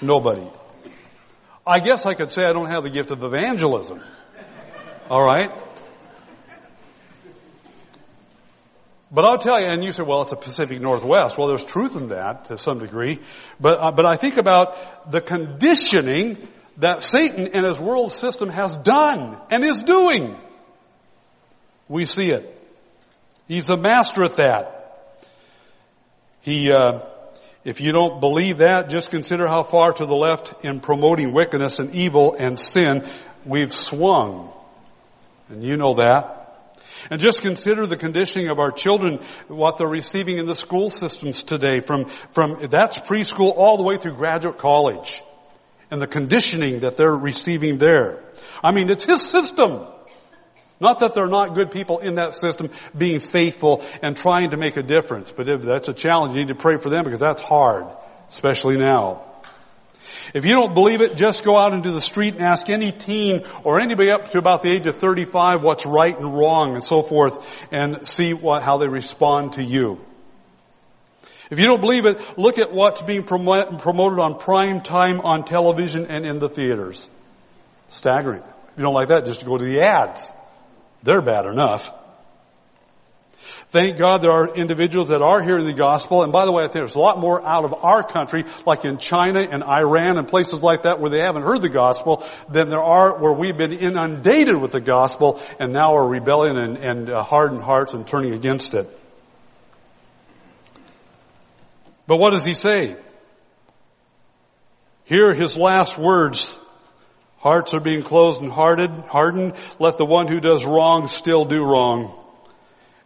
[0.00, 0.48] Nobody.
[1.66, 4.02] I guess I could say I don't have the gift of evangelism.
[5.10, 5.50] All right?
[9.10, 11.38] But I'll tell you, and you say, well, it's a Pacific Northwest.
[11.38, 13.20] Well, there's truth in that to some degree.
[13.60, 16.48] But, uh, but I think about the conditioning
[16.78, 20.36] that Satan and his world system has done and is doing.
[21.88, 22.55] We see it.
[23.48, 24.72] He's a master at that.
[26.40, 27.00] He, uh,
[27.64, 31.78] if you don't believe that, just consider how far to the left in promoting wickedness
[31.78, 33.04] and evil and sin
[33.44, 34.52] we've swung.
[35.48, 36.36] And you know that.
[37.10, 41.42] And just consider the conditioning of our children, what they're receiving in the school systems
[41.42, 45.22] today from, from, that's preschool all the way through graduate college.
[45.90, 48.24] And the conditioning that they're receiving there.
[48.62, 49.86] I mean, it's his system.
[50.78, 54.76] Not that they're not good people in that system being faithful and trying to make
[54.76, 57.40] a difference, but if that's a challenge, you need to pray for them because that's
[57.40, 57.86] hard,
[58.28, 59.22] especially now.
[60.34, 63.44] If you don't believe it, just go out into the street and ask any teen
[63.64, 67.02] or anybody up to about the age of 35 what's right and wrong and so
[67.02, 70.00] forth and see what, how they respond to you.
[71.50, 76.06] If you don't believe it, look at what's being promoted on prime time on television
[76.06, 77.08] and in the theaters.
[77.88, 78.42] Staggering.
[78.42, 80.32] If you don't like that, just go to the ads.
[81.02, 81.92] They're bad enough.
[83.68, 86.22] Thank God there are individuals that are hearing the gospel.
[86.22, 88.84] And by the way, I think there's a lot more out of our country, like
[88.84, 92.68] in China and Iran and places like that where they haven't heard the gospel than
[92.68, 97.10] there are where we've been inundated with the gospel and now are rebelling and, and
[97.10, 98.88] uh, hardened hearts and turning against it.
[102.06, 102.96] But what does he say?
[105.04, 106.56] Here are his last words
[107.38, 109.54] Hearts are being closed and hardened.
[109.78, 112.12] Let the one who does wrong still do wrong.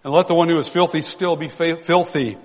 [0.03, 2.39] And let the one who is filthy still be filthy.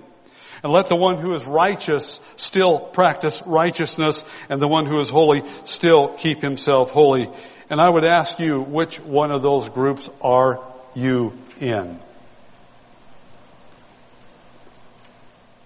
[0.62, 4.24] And let the one who is righteous still practice righteousness.
[4.48, 7.30] And the one who is holy still keep himself holy.
[7.70, 10.62] And I would ask you, which one of those groups are
[10.94, 11.98] you in?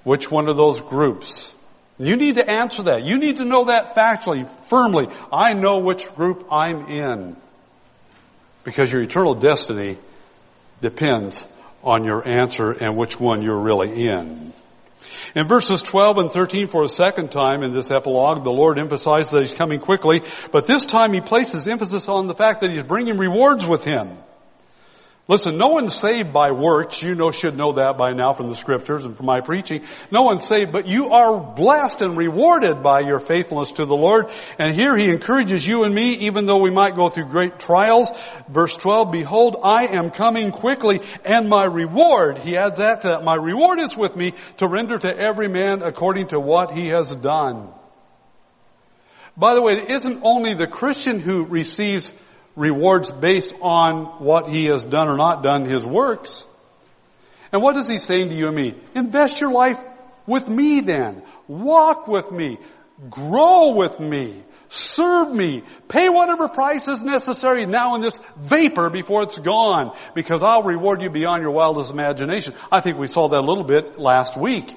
[0.04, 1.54] Which one of those groups
[2.00, 3.04] you need to answer that.
[3.04, 5.08] You need to know that factually, firmly.
[5.30, 7.36] I know which group I'm in.
[8.64, 9.98] Because your eternal destiny
[10.80, 11.46] depends
[11.84, 14.52] on your answer and which one you're really in.
[15.34, 19.30] In verses 12 and 13 for a second time in this epilogue, the Lord emphasizes
[19.32, 22.82] that He's coming quickly, but this time He places emphasis on the fact that He's
[22.82, 24.16] bringing rewards with Him.
[25.30, 27.00] Listen, no one's saved by works.
[27.00, 29.84] You know, should know that by now from the scriptures and from my preaching.
[30.10, 34.28] No one's saved, but you are blessed and rewarded by your faithfulness to the Lord.
[34.58, 38.10] And here he encourages you and me, even though we might go through great trials.
[38.48, 43.22] Verse 12, behold, I am coming quickly and my reward, he adds that to that,
[43.22, 47.14] my reward is with me to render to every man according to what he has
[47.14, 47.68] done.
[49.36, 52.12] By the way, it isn't only the Christian who receives
[52.56, 56.44] rewards based on what he has done or not done, his works.
[57.52, 58.74] And what is he saying to you and me?
[58.94, 59.80] Invest your life
[60.26, 61.22] with me then.
[61.48, 62.58] Walk with me.
[63.08, 64.42] Grow with me.
[64.68, 65.64] Serve me.
[65.88, 71.02] Pay whatever price is necessary now in this vapor before it's gone because I'll reward
[71.02, 72.54] you beyond your wildest imagination.
[72.70, 74.72] I think we saw that a little bit last week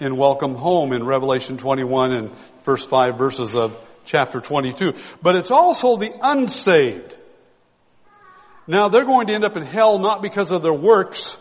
[0.00, 2.30] in Welcome Home in Revelation 21 and
[2.62, 3.78] first five verses of
[4.10, 4.94] chapter 22.
[5.22, 7.16] But it's also the unsaved.
[8.66, 11.36] Now they're going to end up in hell not because of their works,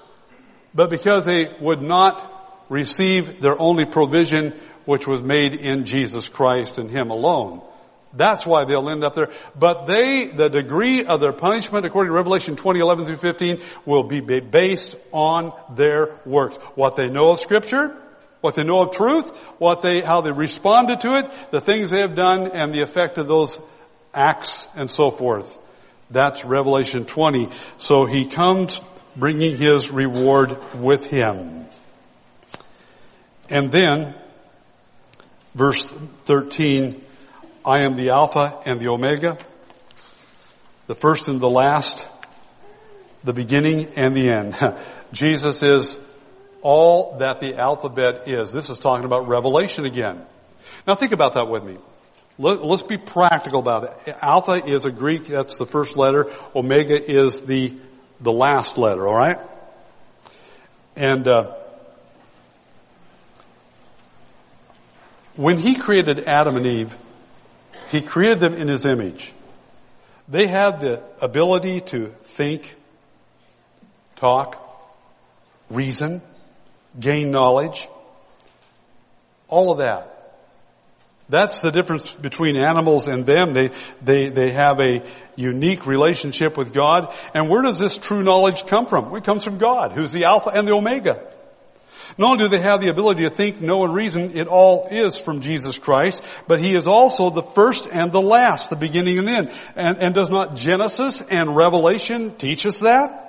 [0.74, 4.54] but because they would not receive their only provision
[4.86, 7.62] which was made in Jesus Christ and Him alone.
[8.14, 9.32] That's why they'll end up there.
[9.56, 14.04] But they, the degree of their punishment, according to Revelation 20, 11 through 15, will
[14.04, 16.56] be based on their works.
[16.74, 17.96] What they know of Scripture,
[18.42, 22.00] what they know of truth, what they, how they responded to it, the things they
[22.00, 23.60] have done, and the effect of those
[24.14, 25.58] acts and so forth.
[26.10, 27.50] That's Revelation 20.
[27.78, 28.80] So he comes
[29.16, 31.68] bringing his reward with him.
[33.50, 34.16] And then,
[35.54, 35.92] verse
[36.26, 37.04] 13,
[37.66, 39.38] I am the Alpha and the Omega,
[40.88, 42.08] the first and the last,
[43.24, 44.56] the beginning and the end.
[45.12, 46.00] Jesus is
[46.62, 48.52] all that the alphabet is.
[48.52, 50.26] This is talking about revelation again.
[50.88, 51.78] Now think about that with me.
[52.38, 54.16] Let, us be practical about it.
[54.22, 56.32] Alpha is a Greek, that's the first letter.
[56.56, 57.78] Omega is the,
[58.22, 59.40] the last letter, alright?
[60.96, 61.56] And, uh,
[65.36, 66.94] when he created Adam and Eve,
[67.92, 69.34] he created them in his image.
[70.28, 72.76] They had the ability to think,
[74.18, 74.58] talk,
[75.70, 76.22] reason,
[77.00, 77.88] gain knowledge.
[79.48, 80.16] All of that.
[81.30, 83.54] That's the difference between animals and them.
[83.54, 83.70] They,
[84.02, 85.04] they, they have a
[85.36, 87.14] unique relationship with God.
[87.36, 89.16] And where does this true knowledge come from?
[89.16, 91.28] It comes from God, who's the Alpha and the Omega.
[92.18, 95.20] Not only do they have the ability to think, know, and reason, it all is
[95.20, 99.28] from Jesus Christ, but He is also the first and the last, the beginning and
[99.28, 99.52] the end.
[99.76, 103.29] And, and does not Genesis and Revelation teach us that?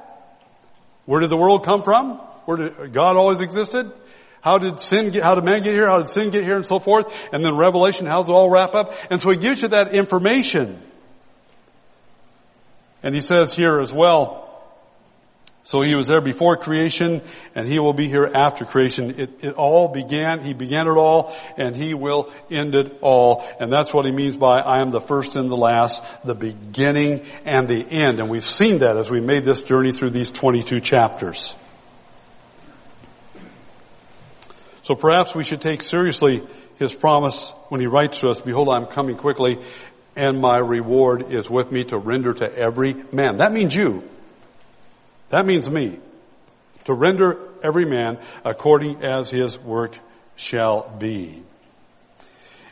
[1.07, 2.17] Where did the world come from?
[2.45, 3.93] Where did God always existed?
[4.41, 5.87] How did sin get, how did man get here?
[5.87, 7.15] How did sin get here and so forth?
[7.33, 8.95] And then Revelation, how does it all wrap up?
[9.11, 10.81] And so he gives you that information.
[13.03, 14.50] And he says here as well,
[15.63, 17.21] so he was there before creation
[17.55, 19.21] and he will be here after creation.
[19.21, 23.47] It, it all began, he began it all and he will end it all.
[23.61, 27.27] And that's what he means by I am the first and the last, the beginning
[27.45, 28.21] and the end.
[28.21, 31.55] And we've seen that as we made this journey through these 22 chapters.
[34.83, 36.43] So perhaps we should take seriously
[36.77, 39.59] his promise when he writes to us, behold, I'm coming quickly
[40.17, 43.37] and my reward is with me to render to every man.
[43.37, 44.09] That means you.
[45.31, 45.99] That means me.
[46.85, 49.99] To render every man according as his work
[50.37, 51.43] shall be.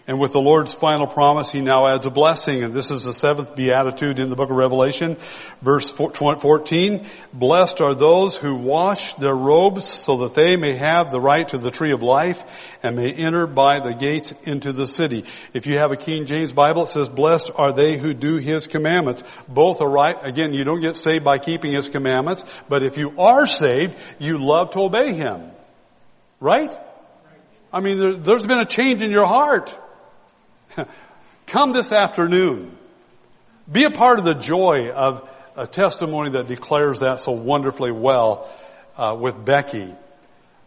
[0.09, 3.13] And with the Lord's final promise, He now adds a blessing, and this is the
[3.13, 5.19] seventh beatitude in the book of Revelation,
[5.61, 7.07] verse 14.
[7.35, 11.59] Blessed are those who wash their robes so that they may have the right to
[11.59, 12.43] the tree of life
[12.83, 15.27] and may enter by the gates into the city.
[15.53, 18.67] If you have a King James Bible, it says, blessed are they who do His
[18.67, 19.23] commandments.
[19.47, 20.17] Both are right.
[20.23, 24.39] Again, you don't get saved by keeping His commandments, but if you are saved, you
[24.39, 25.51] love to obey Him.
[26.41, 26.75] Right?
[27.71, 29.79] I mean, there, there's been a change in your heart.
[31.49, 32.77] Come this afternoon.
[33.71, 35.27] Be a part of the joy of
[35.57, 38.51] a testimony that declares that so wonderfully well
[38.99, 39.95] uh, with Becky.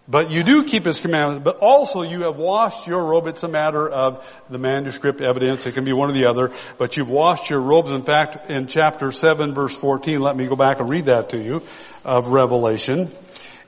[0.08, 3.28] But you do keep his commandments, but also you have washed your robe.
[3.28, 5.68] It's a matter of the manuscript evidence.
[5.68, 7.92] It can be one or the other, but you've washed your robes.
[7.92, 11.38] In fact, in chapter 7 verse 14, let me go back and read that to
[11.38, 11.62] you,
[12.04, 13.12] of Revelation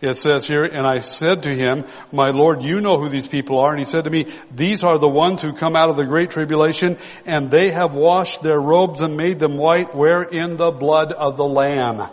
[0.03, 3.59] it says here, and I said to him, my Lord, you know who these people
[3.59, 3.71] are.
[3.71, 6.29] And he said to me, these are the ones who come out of the great
[6.29, 11.13] tribulation and they have washed their robes and made them white where in the blood
[11.13, 12.09] of the Lamb.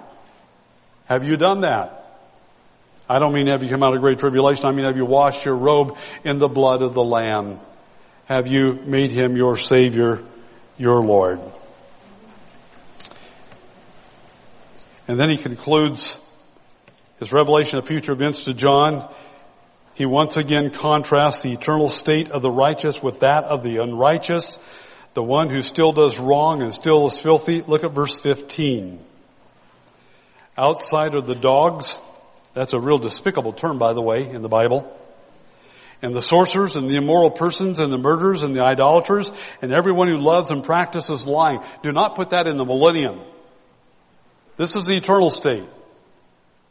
[1.06, 1.96] Have you done that?
[3.08, 4.66] I don't mean have you come out of great tribulation.
[4.66, 7.58] I mean have you washed your robe in the blood of the Lamb?
[8.26, 10.22] Have you made him your Savior,
[10.78, 11.40] your Lord?
[15.08, 16.20] And then he concludes
[17.20, 19.08] his revelation of future events to John,
[19.94, 24.58] he once again contrasts the eternal state of the righteous with that of the unrighteous,
[25.12, 27.60] the one who still does wrong and still is filthy.
[27.60, 29.04] Look at verse 15.
[30.56, 31.98] Outside are the dogs.
[32.54, 34.96] That's a real despicable term, by the way, in the Bible.
[36.00, 40.08] And the sorcerers and the immoral persons and the murderers and the idolaters and everyone
[40.08, 41.60] who loves and practices lying.
[41.82, 43.20] Do not put that in the millennium.
[44.56, 45.68] This is the eternal state.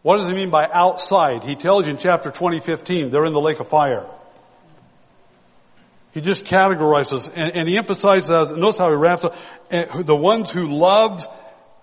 [0.02, 1.44] What does he mean by outside?
[1.44, 4.06] He tells you in chapter 20, 15, they're in the lake of fire.
[6.12, 9.36] He just categorizes and, and he emphasizes, notice how he wraps up,
[9.70, 11.28] eh, the ones who love,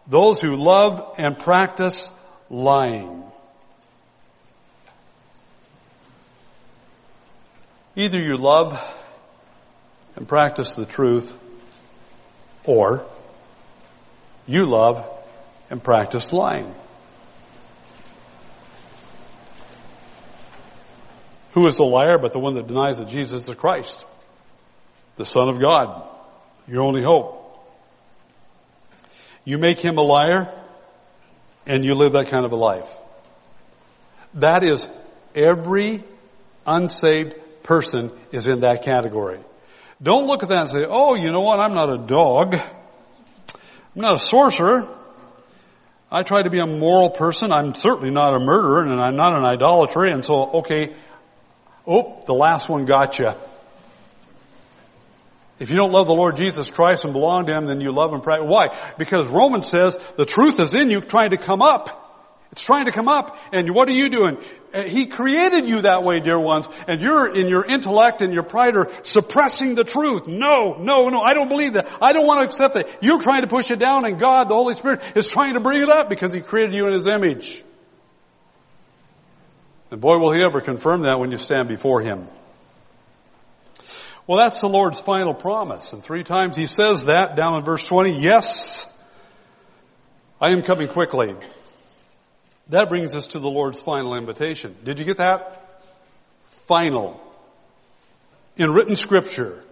[0.07, 2.11] those who love and practice
[2.51, 3.23] lying.
[7.95, 8.83] Either you love
[10.17, 11.33] and practice the truth,
[12.65, 13.07] or
[14.47, 15.09] you love
[15.71, 16.75] and practice lying.
[21.57, 24.05] Who is the liar but the one that denies that Jesus is the Christ,
[25.17, 26.07] the Son of God,
[26.69, 27.33] your only hope?
[29.47, 30.51] You make him a liar
[31.65, 32.87] and you live that kind of a life.
[34.35, 34.87] That is
[35.35, 36.05] every
[36.67, 39.41] unsaved person is in that category.
[40.03, 41.59] Don't look at that and say, oh, you know what?
[41.59, 42.55] I'm not a dog.
[42.55, 44.87] I'm not a sorcerer.
[46.13, 47.51] I try to be a moral person.
[47.51, 50.05] I'm certainly not a murderer and I'm not an idolater.
[50.05, 50.95] And so, okay,
[51.87, 53.33] oh, the last one got you.
[55.59, 58.13] If you don't love the Lord Jesus Christ and belong to Him, then you love
[58.13, 58.49] and Him.
[58.49, 58.93] Why?
[58.99, 62.03] Because Romans says the truth is in you trying to come up.
[62.53, 63.39] It's trying to come up.
[63.53, 64.39] And what are you doing?
[64.73, 66.69] Uh, he created you that way, dear ones.
[66.87, 70.27] And you're in your intellect and your pride are suppressing the truth.
[70.27, 71.87] No, no, no, I don't believe that.
[72.01, 73.03] I don't want to accept that.
[73.03, 75.83] You're trying to push it down and God, the Holy Spirit, is trying to bring
[75.83, 77.65] it up because He created you in His image.
[79.97, 82.29] And boy, will He ever confirm that when you stand before Him.
[84.27, 85.95] Well, that's the Lord's final promise.
[85.95, 88.21] And three times He says that down in verse 20.
[88.21, 88.87] Yes,
[90.39, 91.35] I am coming quickly.
[92.69, 94.77] That brings us to the Lord's final invitation.
[94.85, 95.83] Did you get that?
[96.67, 97.19] Final.
[98.59, 99.65] In written scripture.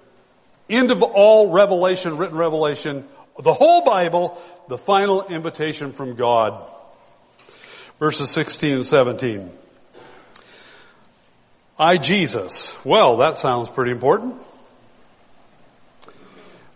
[0.71, 3.07] End of all revelation, written revelation,
[3.39, 6.67] the whole Bible, the final invitation from God.
[7.99, 9.59] Verses 16 and 17.
[11.77, 12.73] I, Jesus.
[12.85, 14.41] Well, that sounds pretty important.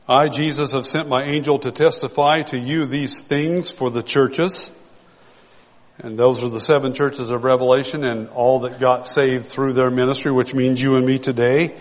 [0.08, 4.72] I, Jesus, have sent my angel to testify to you these things for the churches.
[5.98, 9.90] And those are the seven churches of Revelation and all that got saved through their
[9.90, 11.76] ministry, which means you and me today.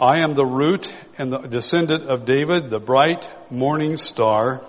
[0.00, 4.64] I am the root and the descendant of David, the bright morning star.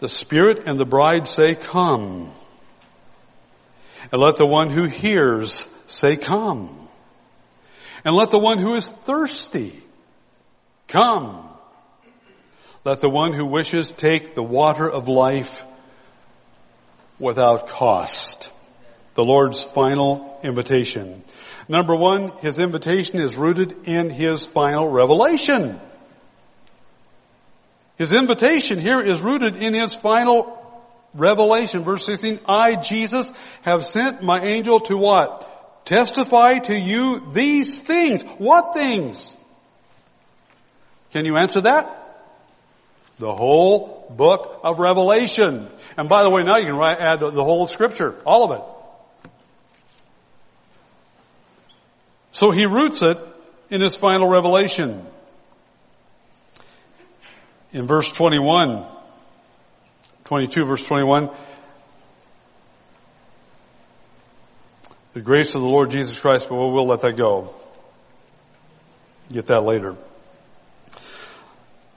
[0.00, 2.32] The Spirit and the bride say, come.
[4.10, 6.88] And let the one who hears say, come.
[8.04, 9.82] And let the one who is thirsty
[10.86, 11.48] come.
[12.84, 15.64] Let the one who wishes take the water of life
[17.18, 18.52] without cost.
[19.14, 21.24] The Lord's final invitation.
[21.68, 25.80] Number one, His invitation is rooted in His final revelation.
[27.96, 30.54] His invitation here is rooted in His final
[31.14, 31.82] revelation.
[31.82, 33.32] Verse 16, I, Jesus,
[33.62, 35.57] have sent my angel to what?
[35.84, 38.22] Testify to you these things.
[38.38, 39.36] What things?
[41.12, 41.94] Can you answer that?
[43.18, 45.68] The whole book of Revelation.
[45.96, 48.64] And by the way, now you can add the whole Scripture, all of it.
[52.32, 53.18] So he roots it
[53.70, 55.04] in his final revelation.
[57.72, 58.84] In verse 21,
[60.24, 61.30] 22 verse 21,
[65.18, 67.52] the grace of the Lord Jesus Christ, but we'll let that go.
[69.32, 69.96] Get that later.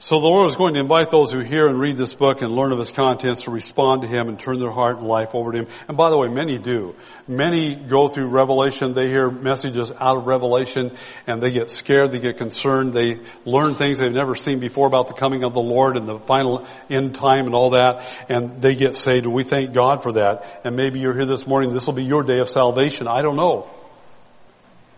[0.04, 2.56] So the Lord is going to invite those who hear and read this book and
[2.56, 5.52] learn of its contents to respond to Him and turn their heart and life over
[5.52, 5.68] to Him.
[5.88, 6.95] And by the way, many do.
[7.28, 10.97] Many go through Revelation, they hear messages out of Revelation,
[11.28, 15.08] and they get scared, they get concerned, they learn things they've never seen before about
[15.08, 18.74] the coming of the Lord and the final end time and all that, and they
[18.74, 20.62] get saved, we thank God for that.
[20.64, 23.08] And maybe you're here this morning, this will be your day of salvation.
[23.08, 23.70] I don't know.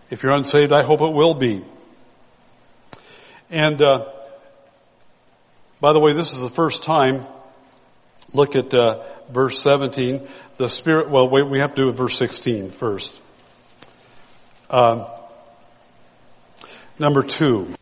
[0.08, 1.62] If you're unsaved, I hope it will be.
[3.50, 4.06] And, uh,
[5.84, 7.26] by the way, this is the first time.
[8.32, 10.26] Look at uh, verse 17.
[10.56, 13.20] The Spirit, well, wait, we have to do verse 16 first.
[14.70, 15.04] Um,
[16.98, 17.74] number two.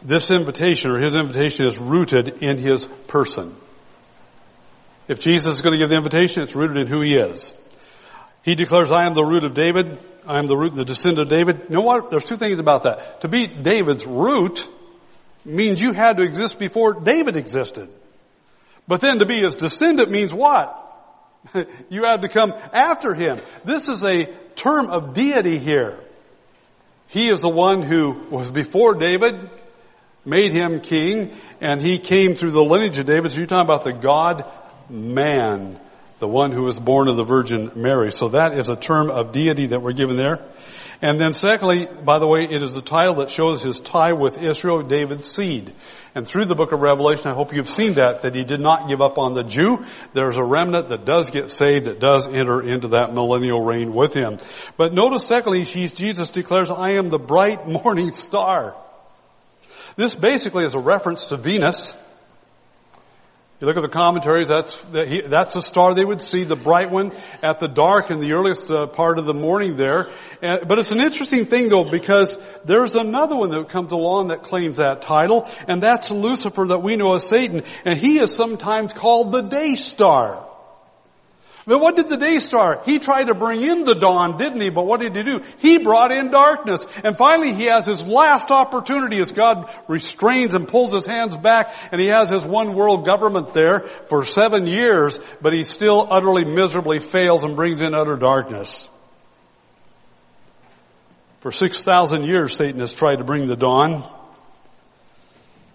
[0.00, 3.56] This invitation, or his invitation, is rooted in his person.
[5.08, 7.52] If Jesus is going to give the invitation, it's rooted in who he is.
[8.44, 9.98] He declares, I am the root of David.
[10.24, 11.62] I am the root, the descendant of David.
[11.68, 12.10] You know what?
[12.10, 13.22] There's two things about that.
[13.22, 14.68] To be David's root,
[15.44, 17.88] means you had to exist before David existed.
[18.86, 20.78] But then to be his descendant means what?
[21.88, 23.40] you had to come after him.
[23.64, 25.98] This is a term of deity here.
[27.08, 29.50] He is the one who was before David,
[30.24, 33.30] made him king, and he came through the lineage of David.
[33.30, 34.50] So you're talking about the God
[34.88, 35.78] man,
[36.20, 38.12] the one who was born of the Virgin Mary.
[38.12, 40.40] So that is a term of deity that we're given there.
[41.02, 44.40] And then secondly, by the way, it is the title that shows his tie with
[44.40, 45.72] Israel, David's seed.
[46.14, 48.88] And through the book of Revelation, I hope you've seen that, that he did not
[48.88, 49.84] give up on the Jew.
[50.14, 54.14] There's a remnant that does get saved, that does enter into that millennial reign with
[54.14, 54.38] him.
[54.76, 58.76] But notice secondly, Jesus declares, I am the bright morning star.
[59.96, 61.96] This basically is a reference to Venus.
[63.62, 67.12] You look at the commentaries, that's, that's the star they would see, the bright one
[67.44, 70.10] at the dark in the earliest uh, part of the morning there.
[70.40, 74.78] But it's an interesting thing though, because there's another one that comes along that claims
[74.78, 79.30] that title, and that's Lucifer that we know as Satan, and he is sometimes called
[79.30, 80.51] the day star.
[81.64, 82.82] But what did the day star?
[82.84, 84.70] He tried to bring in the dawn, didn't he?
[84.70, 85.42] But what did he do?
[85.58, 86.84] He brought in darkness.
[87.04, 91.72] And finally he has his last opportunity as God restrains and pulls his hands back
[91.92, 96.44] and he has his one world government there for seven years, but he still utterly
[96.44, 98.90] miserably fails and brings in utter darkness.
[101.40, 104.02] For 6,000 years Satan has tried to bring the dawn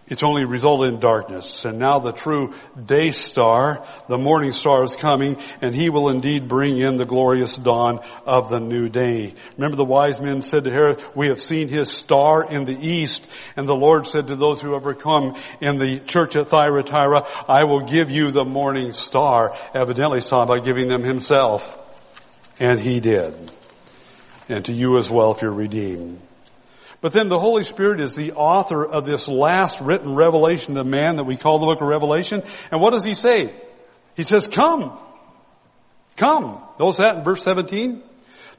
[0.09, 1.65] it's only resulted in darkness.
[1.65, 2.53] And now the true
[2.83, 7.57] day star, the morning star is coming and he will indeed bring in the glorious
[7.57, 9.33] dawn of the new day.
[9.57, 13.27] Remember the wise men said to Herod, we have seen his star in the east.
[13.57, 17.81] And the Lord said to those who overcome in the church at Thyatira, I will
[17.81, 19.57] give you the morning star.
[19.73, 21.77] Evidently saw by giving them himself.
[22.59, 23.51] And he did.
[24.47, 26.21] And to you as well if you're redeemed.
[27.07, 31.15] But then the Holy Spirit is the author of this last written revelation to man
[31.15, 32.43] that we call the book of Revelation.
[32.69, 33.55] And what does he say?
[34.17, 34.99] He says, come.
[36.17, 36.61] Come.
[36.77, 38.03] Notice that in verse 17?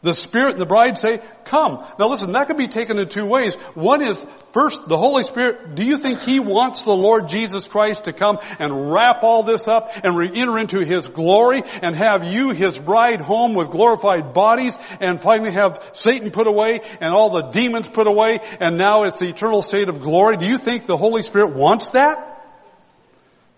[0.01, 1.85] The Spirit and the bride say, come.
[1.99, 3.55] Now listen, that can be taken in two ways.
[3.75, 8.05] One is, first, the Holy Spirit, do you think He wants the Lord Jesus Christ
[8.05, 12.25] to come and wrap all this up and re- enter into His glory and have
[12.25, 17.31] you, His bride, home with glorified bodies and finally have Satan put away and all
[17.31, 20.37] the demons put away and now it's the eternal state of glory?
[20.37, 22.29] Do you think the Holy Spirit wants that?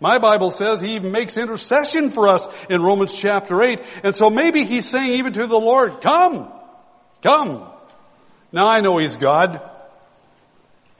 [0.01, 3.81] My Bible says he even makes intercession for us in Romans chapter 8.
[4.03, 6.51] And so maybe he's saying even to the Lord, come,
[7.23, 7.71] come.
[8.53, 9.61] Now I know he's God.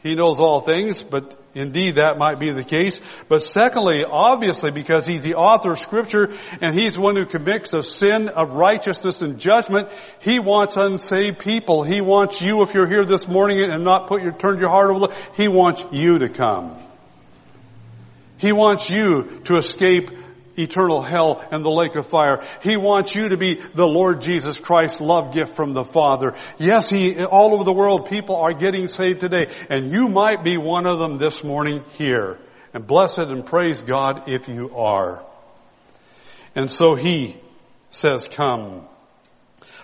[0.03, 3.01] He knows all things, but indeed that might be the case.
[3.29, 7.85] But secondly, obviously because he's the author of scripture and he's one who convicts of
[7.85, 9.89] sin, of righteousness and judgment,
[10.21, 11.83] he wants unsaved people.
[11.83, 14.91] He wants you, if you're here this morning and not put your, turned your heart
[14.91, 16.79] over, he wants you to come.
[18.39, 20.11] He wants you to escape
[20.59, 22.45] eternal hell and the lake of fire.
[22.63, 26.35] He wants you to be the Lord Jesus Christ's love gift from the Father.
[26.59, 30.57] Yes, he, all over the world people are getting saved today and you might be
[30.57, 32.39] one of them this morning here.
[32.73, 35.25] And blessed and praise God if you are.
[36.55, 37.37] And so he
[37.91, 38.87] says come.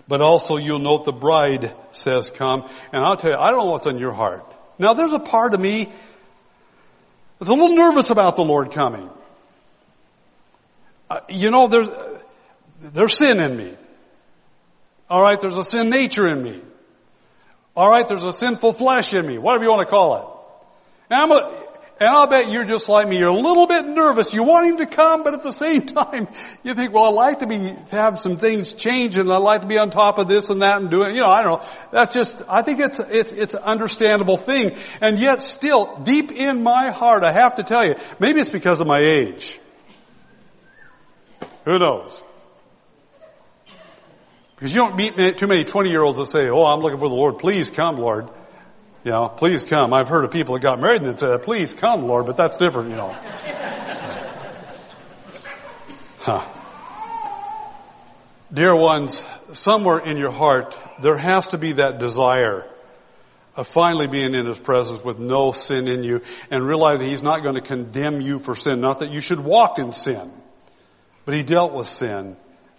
[0.08, 2.68] But also you'll note the bride says come.
[2.92, 4.44] And I'll tell you, I don't know what's on your heart.
[4.78, 5.90] Now there's a part of me
[7.38, 9.10] that's a little nervous about the Lord coming.
[11.08, 11.88] Uh, you know, there's,
[12.80, 13.76] there's sin in me.
[15.10, 16.62] Alright, there's a sin nature in me.
[17.76, 19.38] Alright, there's a sinful flesh in me.
[19.38, 20.26] Whatever you want to call it.
[21.10, 21.66] And I'm a,
[21.98, 23.18] and I'll bet you're just like me.
[23.18, 24.34] You're a little bit nervous.
[24.34, 26.28] You want him to come, but at the same time,
[26.62, 29.62] you think, well, I'd like to be, to have some things change and I'd like
[29.62, 31.14] to be on top of this and that and do it.
[31.14, 31.68] You know, I don't know.
[31.92, 34.76] That's just, I think it's, it's, it's an understandable thing.
[35.00, 38.80] And yet still, deep in my heart, I have to tell you, maybe it's because
[38.80, 39.58] of my age.
[41.66, 42.22] Who knows?
[44.54, 47.08] Because you don't meet too many 20 year olds that say, oh, I'm looking for
[47.08, 47.38] the Lord.
[47.38, 48.30] Please come, Lord.
[49.04, 49.92] You know, please come.
[49.92, 52.90] I've heard of people that got married and said, please come, Lord, but that's different,
[52.90, 53.14] you know.
[56.18, 56.48] huh.
[58.52, 62.64] Dear ones, somewhere in your heart, there has to be that desire
[63.56, 67.42] of finally being in His presence with no sin in you and realizing He's not
[67.42, 68.80] going to condemn you for sin.
[68.80, 70.32] Not that you should walk in sin,
[71.26, 72.36] but He dealt with sin.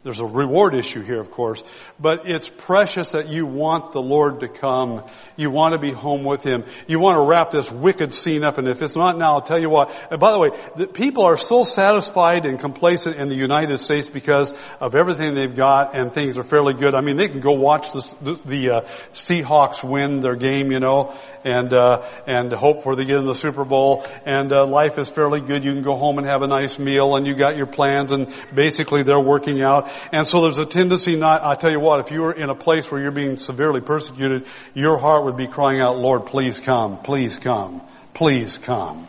[0.08, 1.66] There's a reward issue here, of course,
[1.99, 5.03] but it's precious that you want the Lord to come.
[5.36, 6.64] You want to be home with Him.
[6.88, 9.60] You want to wrap this wicked scene up, and if it's not now, I'll tell
[9.60, 9.93] you what.
[10.10, 14.08] And by the way, the people are so satisfied and complacent in the United States
[14.08, 16.95] because of everything they've got, and things are fairly good.
[16.95, 18.82] I mean, they can go watch the, the, the uh,
[19.12, 23.36] Seahawks win their game, you know, and uh, and hope for they get in the
[23.36, 25.66] Super Bowl, and uh, life is fairly good.
[25.66, 28.34] You can go home and have a nice meal, and you got your plans, and
[28.55, 29.91] basically they're working out.
[30.12, 32.56] And so there's a tendency not, I tell you what, if you were in a
[32.56, 37.00] place where you're being severely persecuted, your heart would be crying out, Lord, please come,
[37.02, 37.82] please come,
[38.14, 39.08] please come.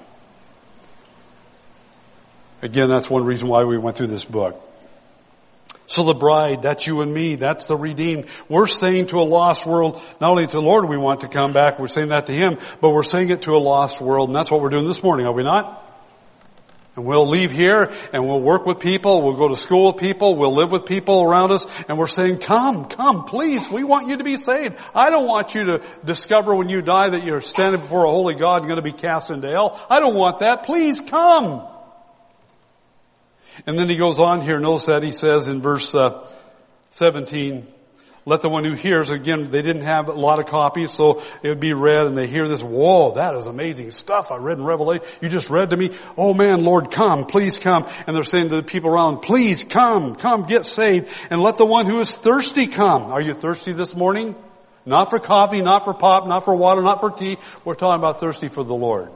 [2.60, 4.64] Again, that's one reason why we went through this book.
[5.86, 8.26] So the bride, that's you and me, that's the redeemed.
[8.46, 11.54] We're saying to a lost world, not only to the Lord we want to come
[11.54, 14.36] back, we're saying that to Him, but we're saying it to a lost world, and
[14.36, 15.87] that's what we're doing this morning, are we not?
[16.98, 20.34] And we'll leave here and we'll work with people, we'll go to school with people,
[20.34, 24.16] we'll live with people around us, and we're saying, come, come, please, we want you
[24.16, 24.76] to be saved.
[24.96, 28.34] I don't want you to discover when you die that you're standing before a holy
[28.34, 29.80] God and going to be cast into hell.
[29.88, 30.64] I don't want that.
[30.64, 31.68] Please come.
[33.64, 36.28] And then he goes on here, notice that he says in verse uh,
[36.90, 37.64] 17,
[38.24, 41.48] let the one who hears, again, they didn't have a lot of copies, so it
[41.48, 44.64] would be read and they hear this, whoa, that is amazing stuff I read in
[44.64, 45.04] Revelation.
[45.22, 47.88] You just read to me, oh man, Lord, come, please come.
[48.06, 51.66] And they're saying to the people around, please come, come, get saved, and let the
[51.66, 53.04] one who is thirsty come.
[53.04, 54.34] Are you thirsty this morning?
[54.84, 57.38] Not for coffee, not for pop, not for water, not for tea.
[57.64, 59.10] We're talking about thirsty for the Lord.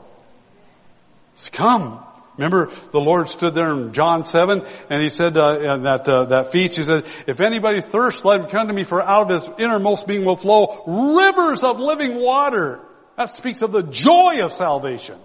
[1.51, 2.03] come.
[2.37, 6.51] Remember, the Lord stood there in John 7 and he said, uh, that, uh, that
[6.51, 9.49] feast, he said, if anybody thirsts, let him come to me for out of his
[9.59, 10.83] innermost being will flow
[11.15, 12.81] rivers of living water.
[13.17, 15.19] That speaks of the joy of salvation.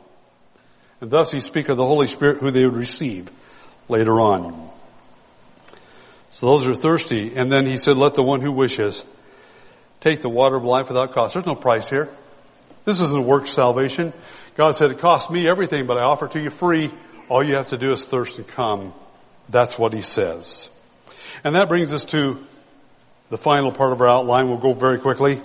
[1.00, 3.30] And thus he speaks of the Holy Spirit who they would receive
[3.88, 4.70] later on.
[6.30, 7.34] So those are thirsty.
[7.36, 9.04] And then he said, let the one who wishes
[10.00, 11.34] take the water of life without cost.
[11.34, 12.10] There's no price here.
[12.84, 14.12] This isn't work salvation.
[14.58, 16.90] God said, it cost me everything, but I offer to you free.
[17.28, 18.92] All you have to do is thirst and come.
[19.48, 20.68] That's what he says.
[21.44, 22.44] And that brings us to
[23.30, 24.48] the final part of our outline.
[24.48, 25.40] We'll go very quickly.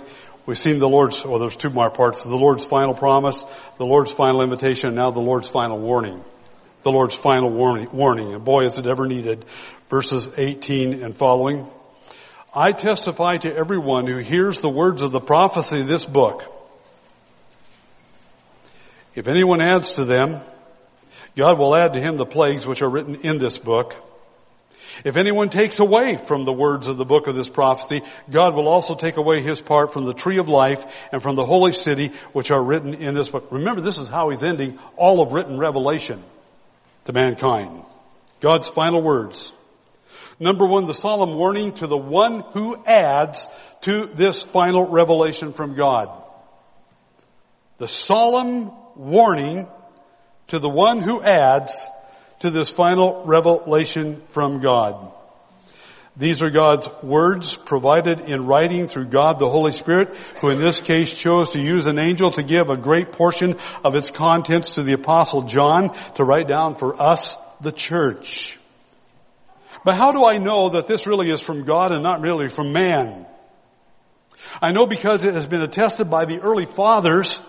[0.46, 2.24] We've seen the Lord's, well there's two more parts.
[2.24, 3.44] The Lord's final promise,
[3.78, 6.24] the Lord's final invitation, and now the Lord's final warning.
[6.82, 8.34] The Lord's final warning, warning.
[8.34, 9.44] And boy, is it ever needed.
[9.90, 11.68] Verses 18 and following.
[12.52, 16.50] I testify to everyone who hears the words of the prophecy of this book
[19.14, 20.40] if anyone adds to them,
[21.36, 23.94] God will add to him the plagues which are written in this book.
[25.04, 28.68] If anyone takes away from the words of the book of this prophecy, God will
[28.68, 32.12] also take away his part from the tree of life and from the holy city
[32.32, 33.48] which are written in this book.
[33.50, 36.22] Remember, this is how he's ending all of written revelation
[37.06, 37.82] to mankind.
[38.40, 39.52] God's final words.
[40.38, 43.48] Number one, the solemn warning to the one who adds
[43.82, 46.10] to this final revelation from God.
[47.78, 49.68] The solemn warning
[50.48, 51.86] to the one who adds
[52.40, 55.12] to this final revelation from God.
[56.16, 60.80] These are God's words provided in writing through God the Holy Spirit, who in this
[60.80, 64.84] case chose to use an angel to give a great portion of its contents to
[64.84, 68.60] the apostle John to write down for us, the church.
[69.84, 72.72] But how do I know that this really is from God and not really from
[72.72, 73.26] man?
[74.62, 77.40] I know because it has been attested by the early fathers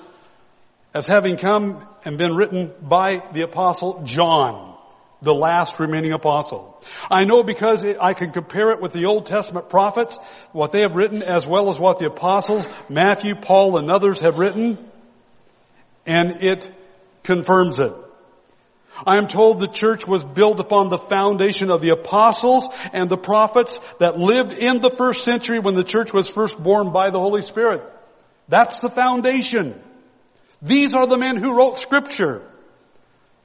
[0.96, 4.78] as having come and been written by the apostle John,
[5.22, 6.82] the last remaining apostle.
[7.12, 10.18] I know because I can compare it with the Old Testament prophets,
[10.54, 14.40] what they have written as well as what the apostles, Matthew, Paul, and others have
[14.40, 14.78] written,
[16.06, 16.72] and it
[17.24, 17.94] confirms it.
[19.06, 23.18] I am told the church was built upon the foundation of the apostles and the
[23.18, 27.20] prophets that lived in the first century when the church was first born by the
[27.20, 27.84] Holy Spirit.
[28.48, 29.82] That's the foundation.
[30.62, 32.42] These are the men who wrote scripture.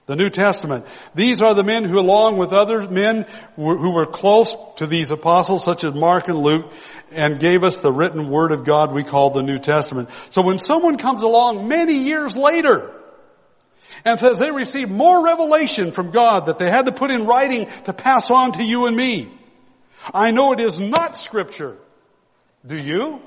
[0.07, 0.87] The New Testament.
[1.15, 5.63] These are the men who along with other men who were close to these apostles
[5.63, 6.73] such as Mark and Luke
[7.13, 10.09] and gave us the written word of God we call the New Testament.
[10.31, 12.93] So when someone comes along many years later
[14.05, 17.69] and says they received more revelation from God that they had to put in writing
[17.85, 19.31] to pass on to you and me,
[20.13, 21.77] I know it is not scripture.
[22.67, 23.21] Do you?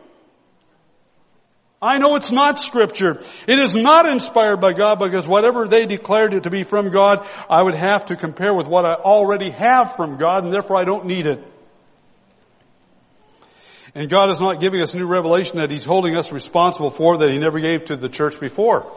[1.83, 3.21] I know it's not scripture.
[3.45, 7.27] It is not inspired by God because whatever they declared it to be from God,
[7.49, 10.85] I would have to compare with what I already have from God and therefore I
[10.85, 11.43] don't need it.
[13.93, 17.29] And God is not giving us new revelation that He's holding us responsible for that
[17.29, 18.89] He never gave to the church before.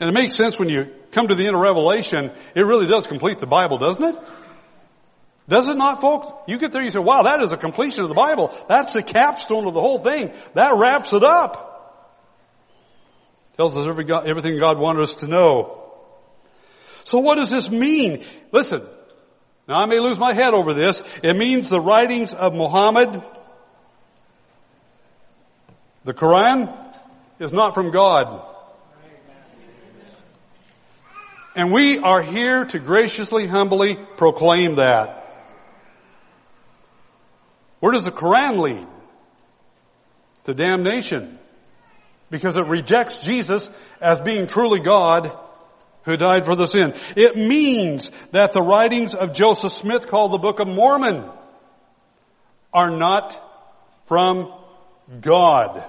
[0.00, 3.06] And it makes sense when you come to the end of Revelation, it really does
[3.06, 4.16] complete the Bible, doesn't it?
[5.50, 6.28] Does it not, folks?
[6.46, 8.54] You get there, you say, wow, that is a completion of the Bible.
[8.68, 10.32] That's the capstone of the whole thing.
[10.54, 11.66] That wraps it up.
[13.56, 15.90] Tells us every God, everything God wanted us to know.
[17.02, 18.24] So what does this mean?
[18.52, 18.86] Listen,
[19.66, 21.02] now I may lose my head over this.
[21.20, 23.20] It means the writings of Muhammad,
[26.04, 26.72] the Quran,
[27.40, 28.46] is not from God.
[31.56, 35.19] And we are here to graciously, humbly proclaim that.
[37.80, 38.86] Where does the Quran lead?
[40.44, 41.38] To damnation.
[42.30, 43.68] Because it rejects Jesus
[44.00, 45.36] as being truly God
[46.04, 46.94] who died for the sin.
[47.16, 51.28] It means that the writings of Joseph Smith called the Book of Mormon
[52.72, 53.36] are not
[54.06, 54.52] from
[55.20, 55.84] God.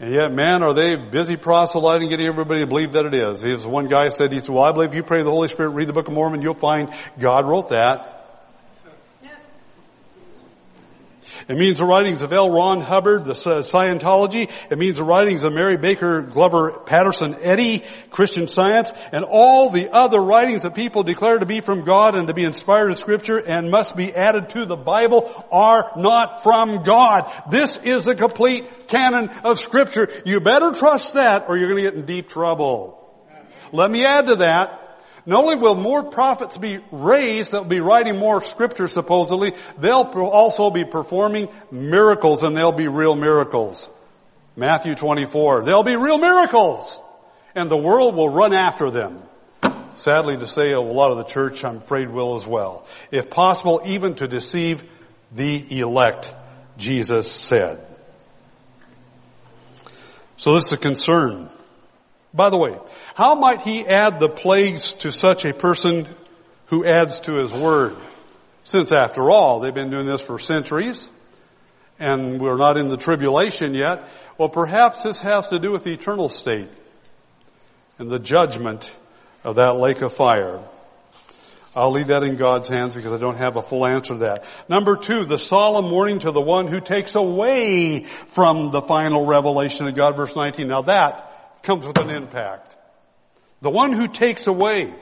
[0.00, 3.66] And yet, man, are they busy proselyting, getting everybody to believe that it is.
[3.66, 5.92] One guy said, he said, well, I believe you pray the Holy Spirit, read the
[5.92, 8.13] Book of Mormon, you'll find God wrote that.
[11.48, 12.50] It means the writings of L.
[12.50, 14.50] Ron Hubbard, the Scientology.
[14.70, 19.92] It means the writings of Mary Baker Glover Patterson Eddy, Christian Science, and all the
[19.92, 23.38] other writings that people declare to be from God and to be inspired in Scripture
[23.38, 27.30] and must be added to the Bible are not from God.
[27.50, 30.08] This is a complete canon of Scripture.
[30.24, 33.00] You better trust that or you're going to get in deep trouble.
[33.72, 34.83] Let me add to that.
[35.26, 40.02] Not only will more prophets be raised that will be writing more scripture supposedly, they'll
[40.02, 43.88] also be performing miracles and they'll be real miracles.
[44.56, 45.64] Matthew 24.
[45.64, 47.00] They'll be real miracles.
[47.54, 49.22] And the world will run after them.
[49.94, 52.86] Sadly to say, a lot of the church, I'm afraid, will as well.
[53.12, 54.82] If possible, even to deceive
[55.32, 56.34] the elect,
[56.76, 57.86] Jesus said.
[60.36, 61.48] So this is a concern.
[62.34, 62.76] By the way,
[63.14, 66.08] how might he add the plagues to such a person
[66.66, 67.96] who adds to his word?
[68.64, 71.08] Since after all, they've been doing this for centuries
[72.00, 74.08] and we're not in the tribulation yet.
[74.36, 76.68] Well, perhaps this has to do with the eternal state
[77.98, 78.90] and the judgment
[79.44, 80.60] of that lake of fire.
[81.76, 84.44] I'll leave that in God's hands because I don't have a full answer to that.
[84.68, 89.86] Number two, the solemn warning to the one who takes away from the final revelation
[89.86, 90.66] of God, verse 19.
[90.66, 91.33] Now that
[91.64, 92.76] comes with an impact.
[93.60, 94.94] The one who takes away.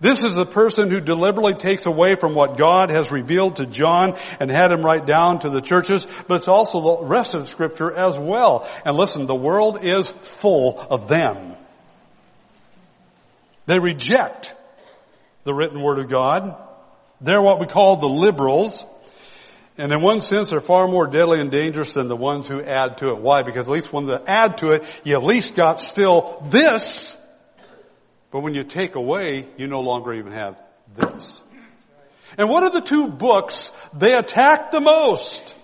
[0.00, 4.18] This is a person who deliberately takes away from what God has revealed to John
[4.40, 7.46] and had him write down to the churches, but it's also the rest of the
[7.46, 8.68] scripture as well.
[8.84, 11.54] And listen, the world is full of them.
[13.66, 14.54] They reject
[15.44, 16.56] the written word of God.
[17.20, 18.84] They're what we call the liberals.
[19.78, 22.98] And in one sense, they're far more deadly and dangerous than the ones who add
[22.98, 23.18] to it.
[23.18, 23.42] Why?
[23.42, 27.16] Because at least when they add to it, you at least got still this.
[28.30, 30.60] But when you take away, you no longer even have
[30.94, 31.42] this.
[32.36, 35.54] And what are the two books they attack the most?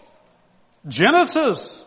[0.86, 1.84] Genesis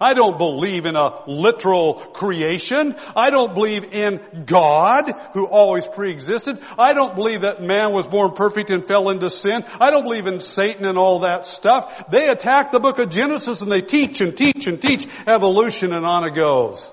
[0.00, 2.94] I don't believe in a literal creation.
[3.16, 6.62] I don't believe in God who always preexisted.
[6.78, 9.64] I don't believe that man was born perfect and fell into sin.
[9.80, 12.10] I don't believe in Satan and all that stuff.
[12.10, 16.06] They attack the book of Genesis and they teach and teach and teach evolution and
[16.06, 16.88] on it goes.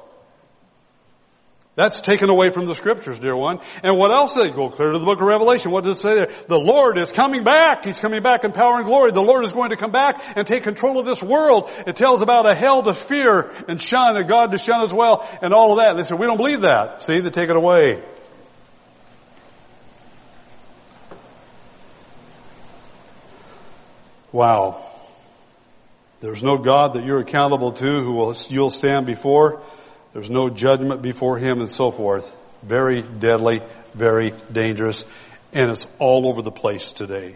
[1.75, 3.59] That's taken away from the scriptures, dear one.
[3.83, 5.71] And what else they go clear to the book of Revelation?
[5.71, 6.29] What does it say there?
[6.47, 7.83] The Lord is coming back.
[7.83, 9.11] He's coming back in power and glory.
[9.11, 11.69] The Lord is going to come back and take control of this world.
[11.85, 15.27] It tells about a hell to fear and shun, a God to shun as well,
[15.41, 15.97] and all of that.
[15.97, 17.01] They said, we don't believe that.
[17.01, 18.01] See, they take it away.
[24.31, 24.81] Wow.
[26.21, 29.61] There's no God that you're accountable to who will, you'll stand before.
[30.15, 32.31] There's no judgment before him and so forth.
[32.63, 33.61] Very deadly,
[33.93, 35.03] very dangerous,
[35.51, 37.35] and it's all over the place today.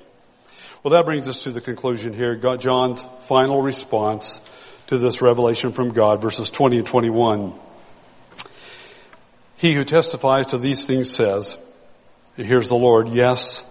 [0.81, 2.37] Well, that brings us to the conclusion here.
[2.37, 4.39] John's final response
[4.87, 7.53] to this revelation from God, verses 20 and 21.
[9.57, 11.57] He who testifies to these things says,
[12.37, 13.65] here's the Lord, yes,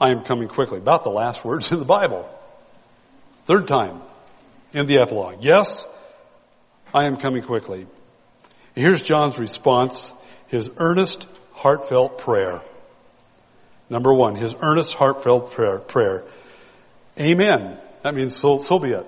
[0.00, 0.78] I am coming quickly.
[0.78, 2.28] About the last words in the Bible.
[3.46, 4.00] Third time
[4.72, 5.42] in the epilogue.
[5.42, 5.84] Yes,
[6.94, 7.88] I am coming quickly.
[8.76, 10.12] Here's John's response,
[10.48, 12.60] his earnest, heartfelt prayer.
[13.88, 15.78] Number one, his earnest, heartfelt prayer.
[15.78, 16.24] prayer.
[17.18, 17.78] Amen.
[18.02, 19.06] That means so, so be it.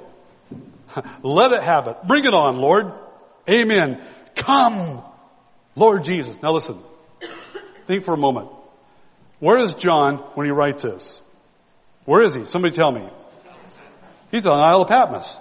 [1.23, 1.95] Let it happen.
[2.07, 2.93] Bring it on, Lord.
[3.49, 4.03] Amen.
[4.35, 5.03] Come,
[5.77, 6.41] Lord Jesus.
[6.43, 6.79] Now listen.
[7.87, 8.49] Think for a moment.
[9.39, 11.21] Where is John when he writes this?
[12.07, 12.47] Where is he?
[12.47, 13.07] Somebody tell me.
[14.31, 15.37] He's on Isle of Patmos.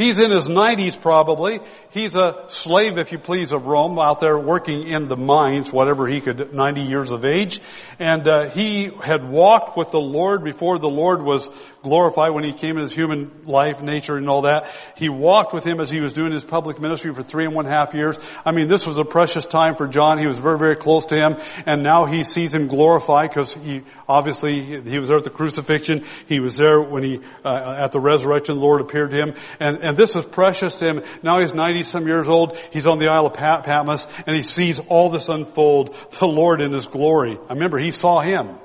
[0.00, 1.60] He's in his 90s probably.
[1.92, 6.06] He's a slave, if you please, of Rome out there working in the mines, whatever
[6.06, 7.60] he could, 90 years of age.
[7.98, 11.50] And uh, he had walked with the Lord before the Lord was
[11.82, 14.70] glorified when he came in his human life, nature and all that.
[14.96, 17.64] He walked with him as he was doing his public ministry for three and one
[17.64, 18.16] half years.
[18.44, 20.18] I mean, this was a precious time for John.
[20.18, 21.38] He was very, very close to him.
[21.66, 26.04] And now he sees him glorified because he, obviously, he was there at the crucifixion.
[26.26, 29.34] He was there when he, uh, at the resurrection, the Lord appeared to him.
[29.58, 31.02] And, and this was precious to him.
[31.22, 32.56] Now he's 90 some years old.
[32.72, 35.96] He's on the Isle of Patmos and he sees all this unfold.
[36.18, 37.38] The Lord in his glory.
[37.48, 38.56] I remember he saw him.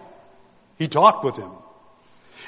[0.78, 1.52] He talked with him.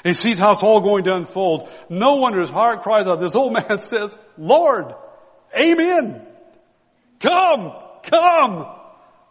[0.04, 1.68] And he sees how it's all going to unfold.
[1.88, 3.20] No wonder his heart cries out.
[3.20, 4.94] This old man says, Lord,
[5.56, 6.26] Amen.
[7.20, 7.72] Come!
[8.02, 8.66] Come!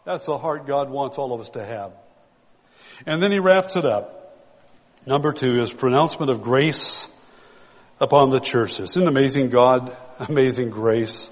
[0.06, 1.94] That's the heart God wants all of us to have.
[3.06, 4.14] And then he wraps it up.
[5.06, 7.08] Number two is pronouncement of grace
[8.00, 8.92] upon the churches.
[8.92, 9.96] Isn't amazing God?
[10.30, 11.30] Amazing grace.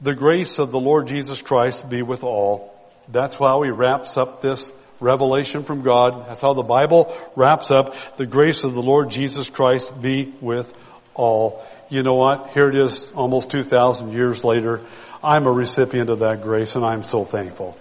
[0.00, 2.74] The grace of the Lord Jesus Christ be with all.
[3.08, 6.26] That's how he wraps up this revelation from God.
[6.28, 7.94] That's how the Bible wraps up.
[8.16, 10.72] The grace of the Lord Jesus Christ be with
[11.14, 11.64] all.
[11.88, 12.50] You know what?
[12.50, 14.80] Here it is almost 2,000 years later.
[15.22, 17.76] I'm a recipient of that grace and I'm so thankful.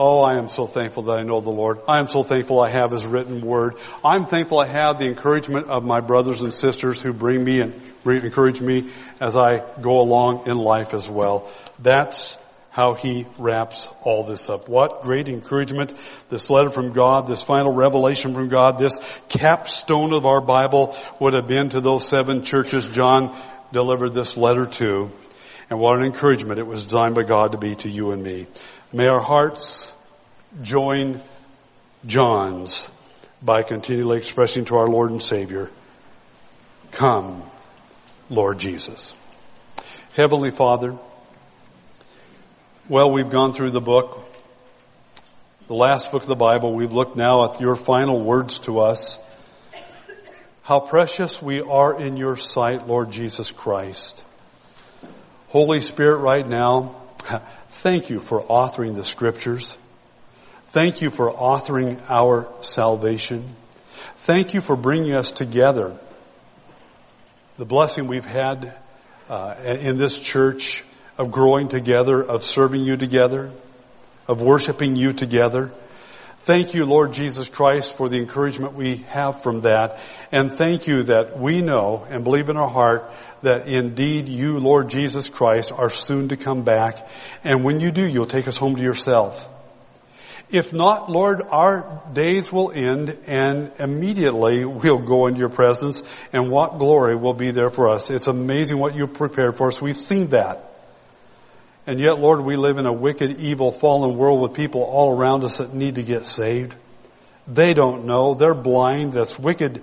[0.00, 1.80] Oh, I am so thankful that I know the Lord.
[1.88, 3.74] I am so thankful I have His written word.
[4.04, 7.74] I'm thankful I have the encouragement of my brothers and sisters who bring me and
[8.06, 8.90] encourage me
[9.20, 11.50] as I go along in life as well.
[11.80, 12.38] That's
[12.70, 14.68] how he wraps all this up.
[14.68, 15.92] What great encouragement
[16.28, 21.32] this letter from God, this final revelation from God, this capstone of our Bible would
[21.34, 23.36] have been to those seven churches John
[23.72, 25.10] delivered this letter to.
[25.70, 28.46] And what an encouragement it was designed by God to be to you and me.
[28.92, 29.92] May our hearts
[30.62, 31.20] join
[32.06, 32.88] John's
[33.42, 35.70] by continually expressing to our Lord and Savior,
[36.90, 37.42] Come,
[38.30, 39.12] Lord Jesus.
[40.14, 40.96] Heavenly Father,
[42.88, 44.26] well, we've gone through the book,
[45.66, 46.72] the last book of the Bible.
[46.72, 49.18] We've looked now at your final words to us.
[50.62, 54.24] How precious we are in your sight, Lord Jesus Christ.
[55.48, 56.94] Holy Spirit, right now,
[57.70, 59.78] thank you for authoring the scriptures.
[60.72, 63.56] Thank you for authoring our salvation.
[64.18, 65.98] Thank you for bringing us together.
[67.56, 68.74] The blessing we've had
[69.30, 70.84] uh, in this church
[71.16, 73.50] of growing together, of serving you together,
[74.26, 75.72] of worshiping you together.
[76.42, 79.98] Thank you, Lord Jesus Christ, for the encouragement we have from that.
[80.30, 83.10] And thank you that we know and believe in our heart
[83.42, 87.08] that indeed you, Lord Jesus Christ, are soon to come back.
[87.44, 89.48] And when you do, you'll take us home to yourself.
[90.50, 96.50] If not, Lord, our days will end and immediately we'll go into your presence and
[96.50, 98.08] what glory will be there for us.
[98.08, 99.80] It's amazing what you've prepared for us.
[99.82, 100.64] We've seen that.
[101.86, 105.44] And yet, Lord, we live in a wicked, evil, fallen world with people all around
[105.44, 106.74] us that need to get saved.
[107.46, 108.34] They don't know.
[108.34, 109.12] They're blind.
[109.12, 109.82] That's wicked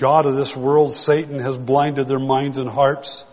[0.00, 3.26] God of this world, Satan, has blinded their minds and hearts.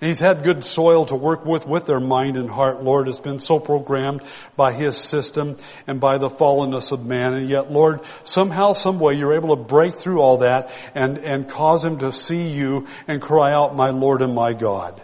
[0.00, 3.08] And he's had good soil to work with, with their mind and heart, Lord.
[3.08, 4.22] It's been so programmed
[4.56, 7.34] by his system and by the fallenness of man.
[7.34, 11.48] And yet, Lord, somehow, some way, you're able to break through all that and, and
[11.48, 15.00] cause him to see you and cry out, my Lord and my God.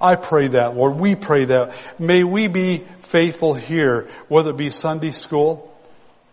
[0.00, 0.96] I pray that, Lord.
[0.96, 1.76] We pray that.
[2.00, 5.72] May we be faithful here, whether it be Sunday school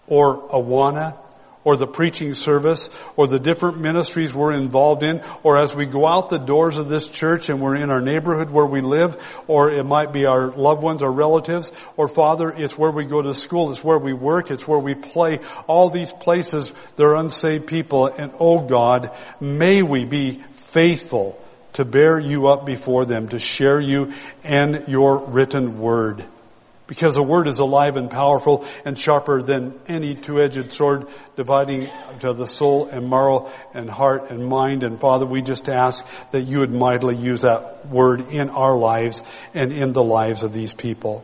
[0.08, 1.16] or Awana
[1.70, 6.08] or the preaching service or the different ministries we're involved in or as we go
[6.08, 9.16] out the doors of this church and we're in our neighborhood where we live
[9.46, 13.22] or it might be our loved ones or relatives or father it's where we go
[13.22, 15.42] to school it's where we work it's where we play.
[15.68, 20.42] All these places they're unsaved people and oh God may we be
[20.72, 21.40] faithful
[21.74, 24.14] to bear you up before them to share you
[24.44, 26.26] and your written word
[26.90, 31.88] because the word is alive and powerful and sharper than any two-edged sword dividing
[32.20, 34.82] to the soul and marrow and heart and mind.
[34.82, 39.22] And Father, we just ask that you would mightily use that word in our lives
[39.54, 41.24] and in the lives of these people.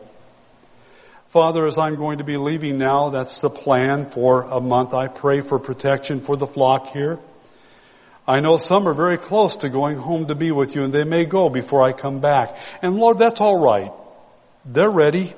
[1.30, 4.94] Father, as I'm going to be leaving now, that's the plan for a month.
[4.94, 7.18] I pray for protection for the flock here.
[8.24, 11.04] I know some are very close to going home to be with you and they
[11.04, 12.56] may go before I come back.
[12.82, 13.90] And Lord, that's all right.
[14.64, 15.34] They're ready.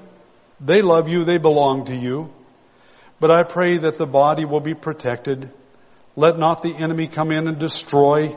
[0.61, 1.25] They love you.
[1.25, 2.33] They belong to you.
[3.21, 5.51] But I pray that the body will be protected.
[6.17, 8.37] Let not the enemy come in and destroy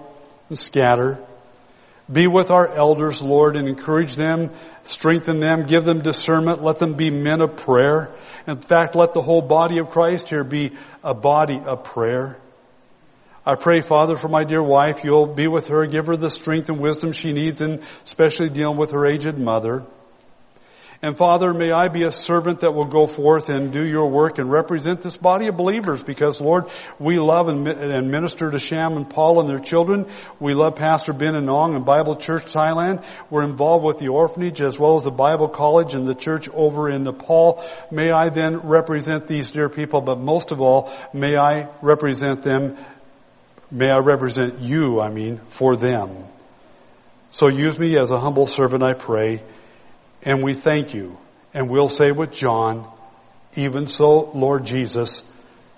[0.50, 1.20] and scatter.
[2.12, 4.52] Be with our elders, Lord, and encourage them,
[4.84, 8.12] strengthen them, give them discernment, let them be men of prayer.
[8.48, 12.38] In fact, let the whole body of Christ here be a body of prayer.
[13.46, 16.70] I pray, Father, for my dear wife, you'll be with her, give her the strength
[16.70, 19.86] and wisdom she needs, and especially dealing with her aged mother.
[21.04, 24.38] And Father, may I be a servant that will go forth and do your work
[24.38, 26.66] and represent this body of believers because Lord,
[27.00, 30.06] we love and, minister to Sham and Paul and their children.
[30.40, 33.04] We love Pastor Ben and Nong and Bible Church Thailand.
[33.32, 36.88] We're involved with the orphanage as well as the Bible College and the church over
[36.88, 37.66] in Nepal.
[37.90, 42.78] May I then represent these dear people, but most of all, may I represent them,
[43.72, 46.12] may I represent you, I mean, for them.
[47.32, 49.42] So use me as a humble servant, I pray.
[50.24, 51.18] And we thank you.
[51.54, 52.90] And we'll say with John,
[53.56, 55.24] even so, Lord Jesus,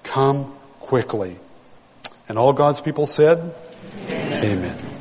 [0.04, 1.38] come quickly.
[2.30, 3.54] And all God's people said,
[4.10, 4.46] Amen.
[4.46, 4.93] Amen.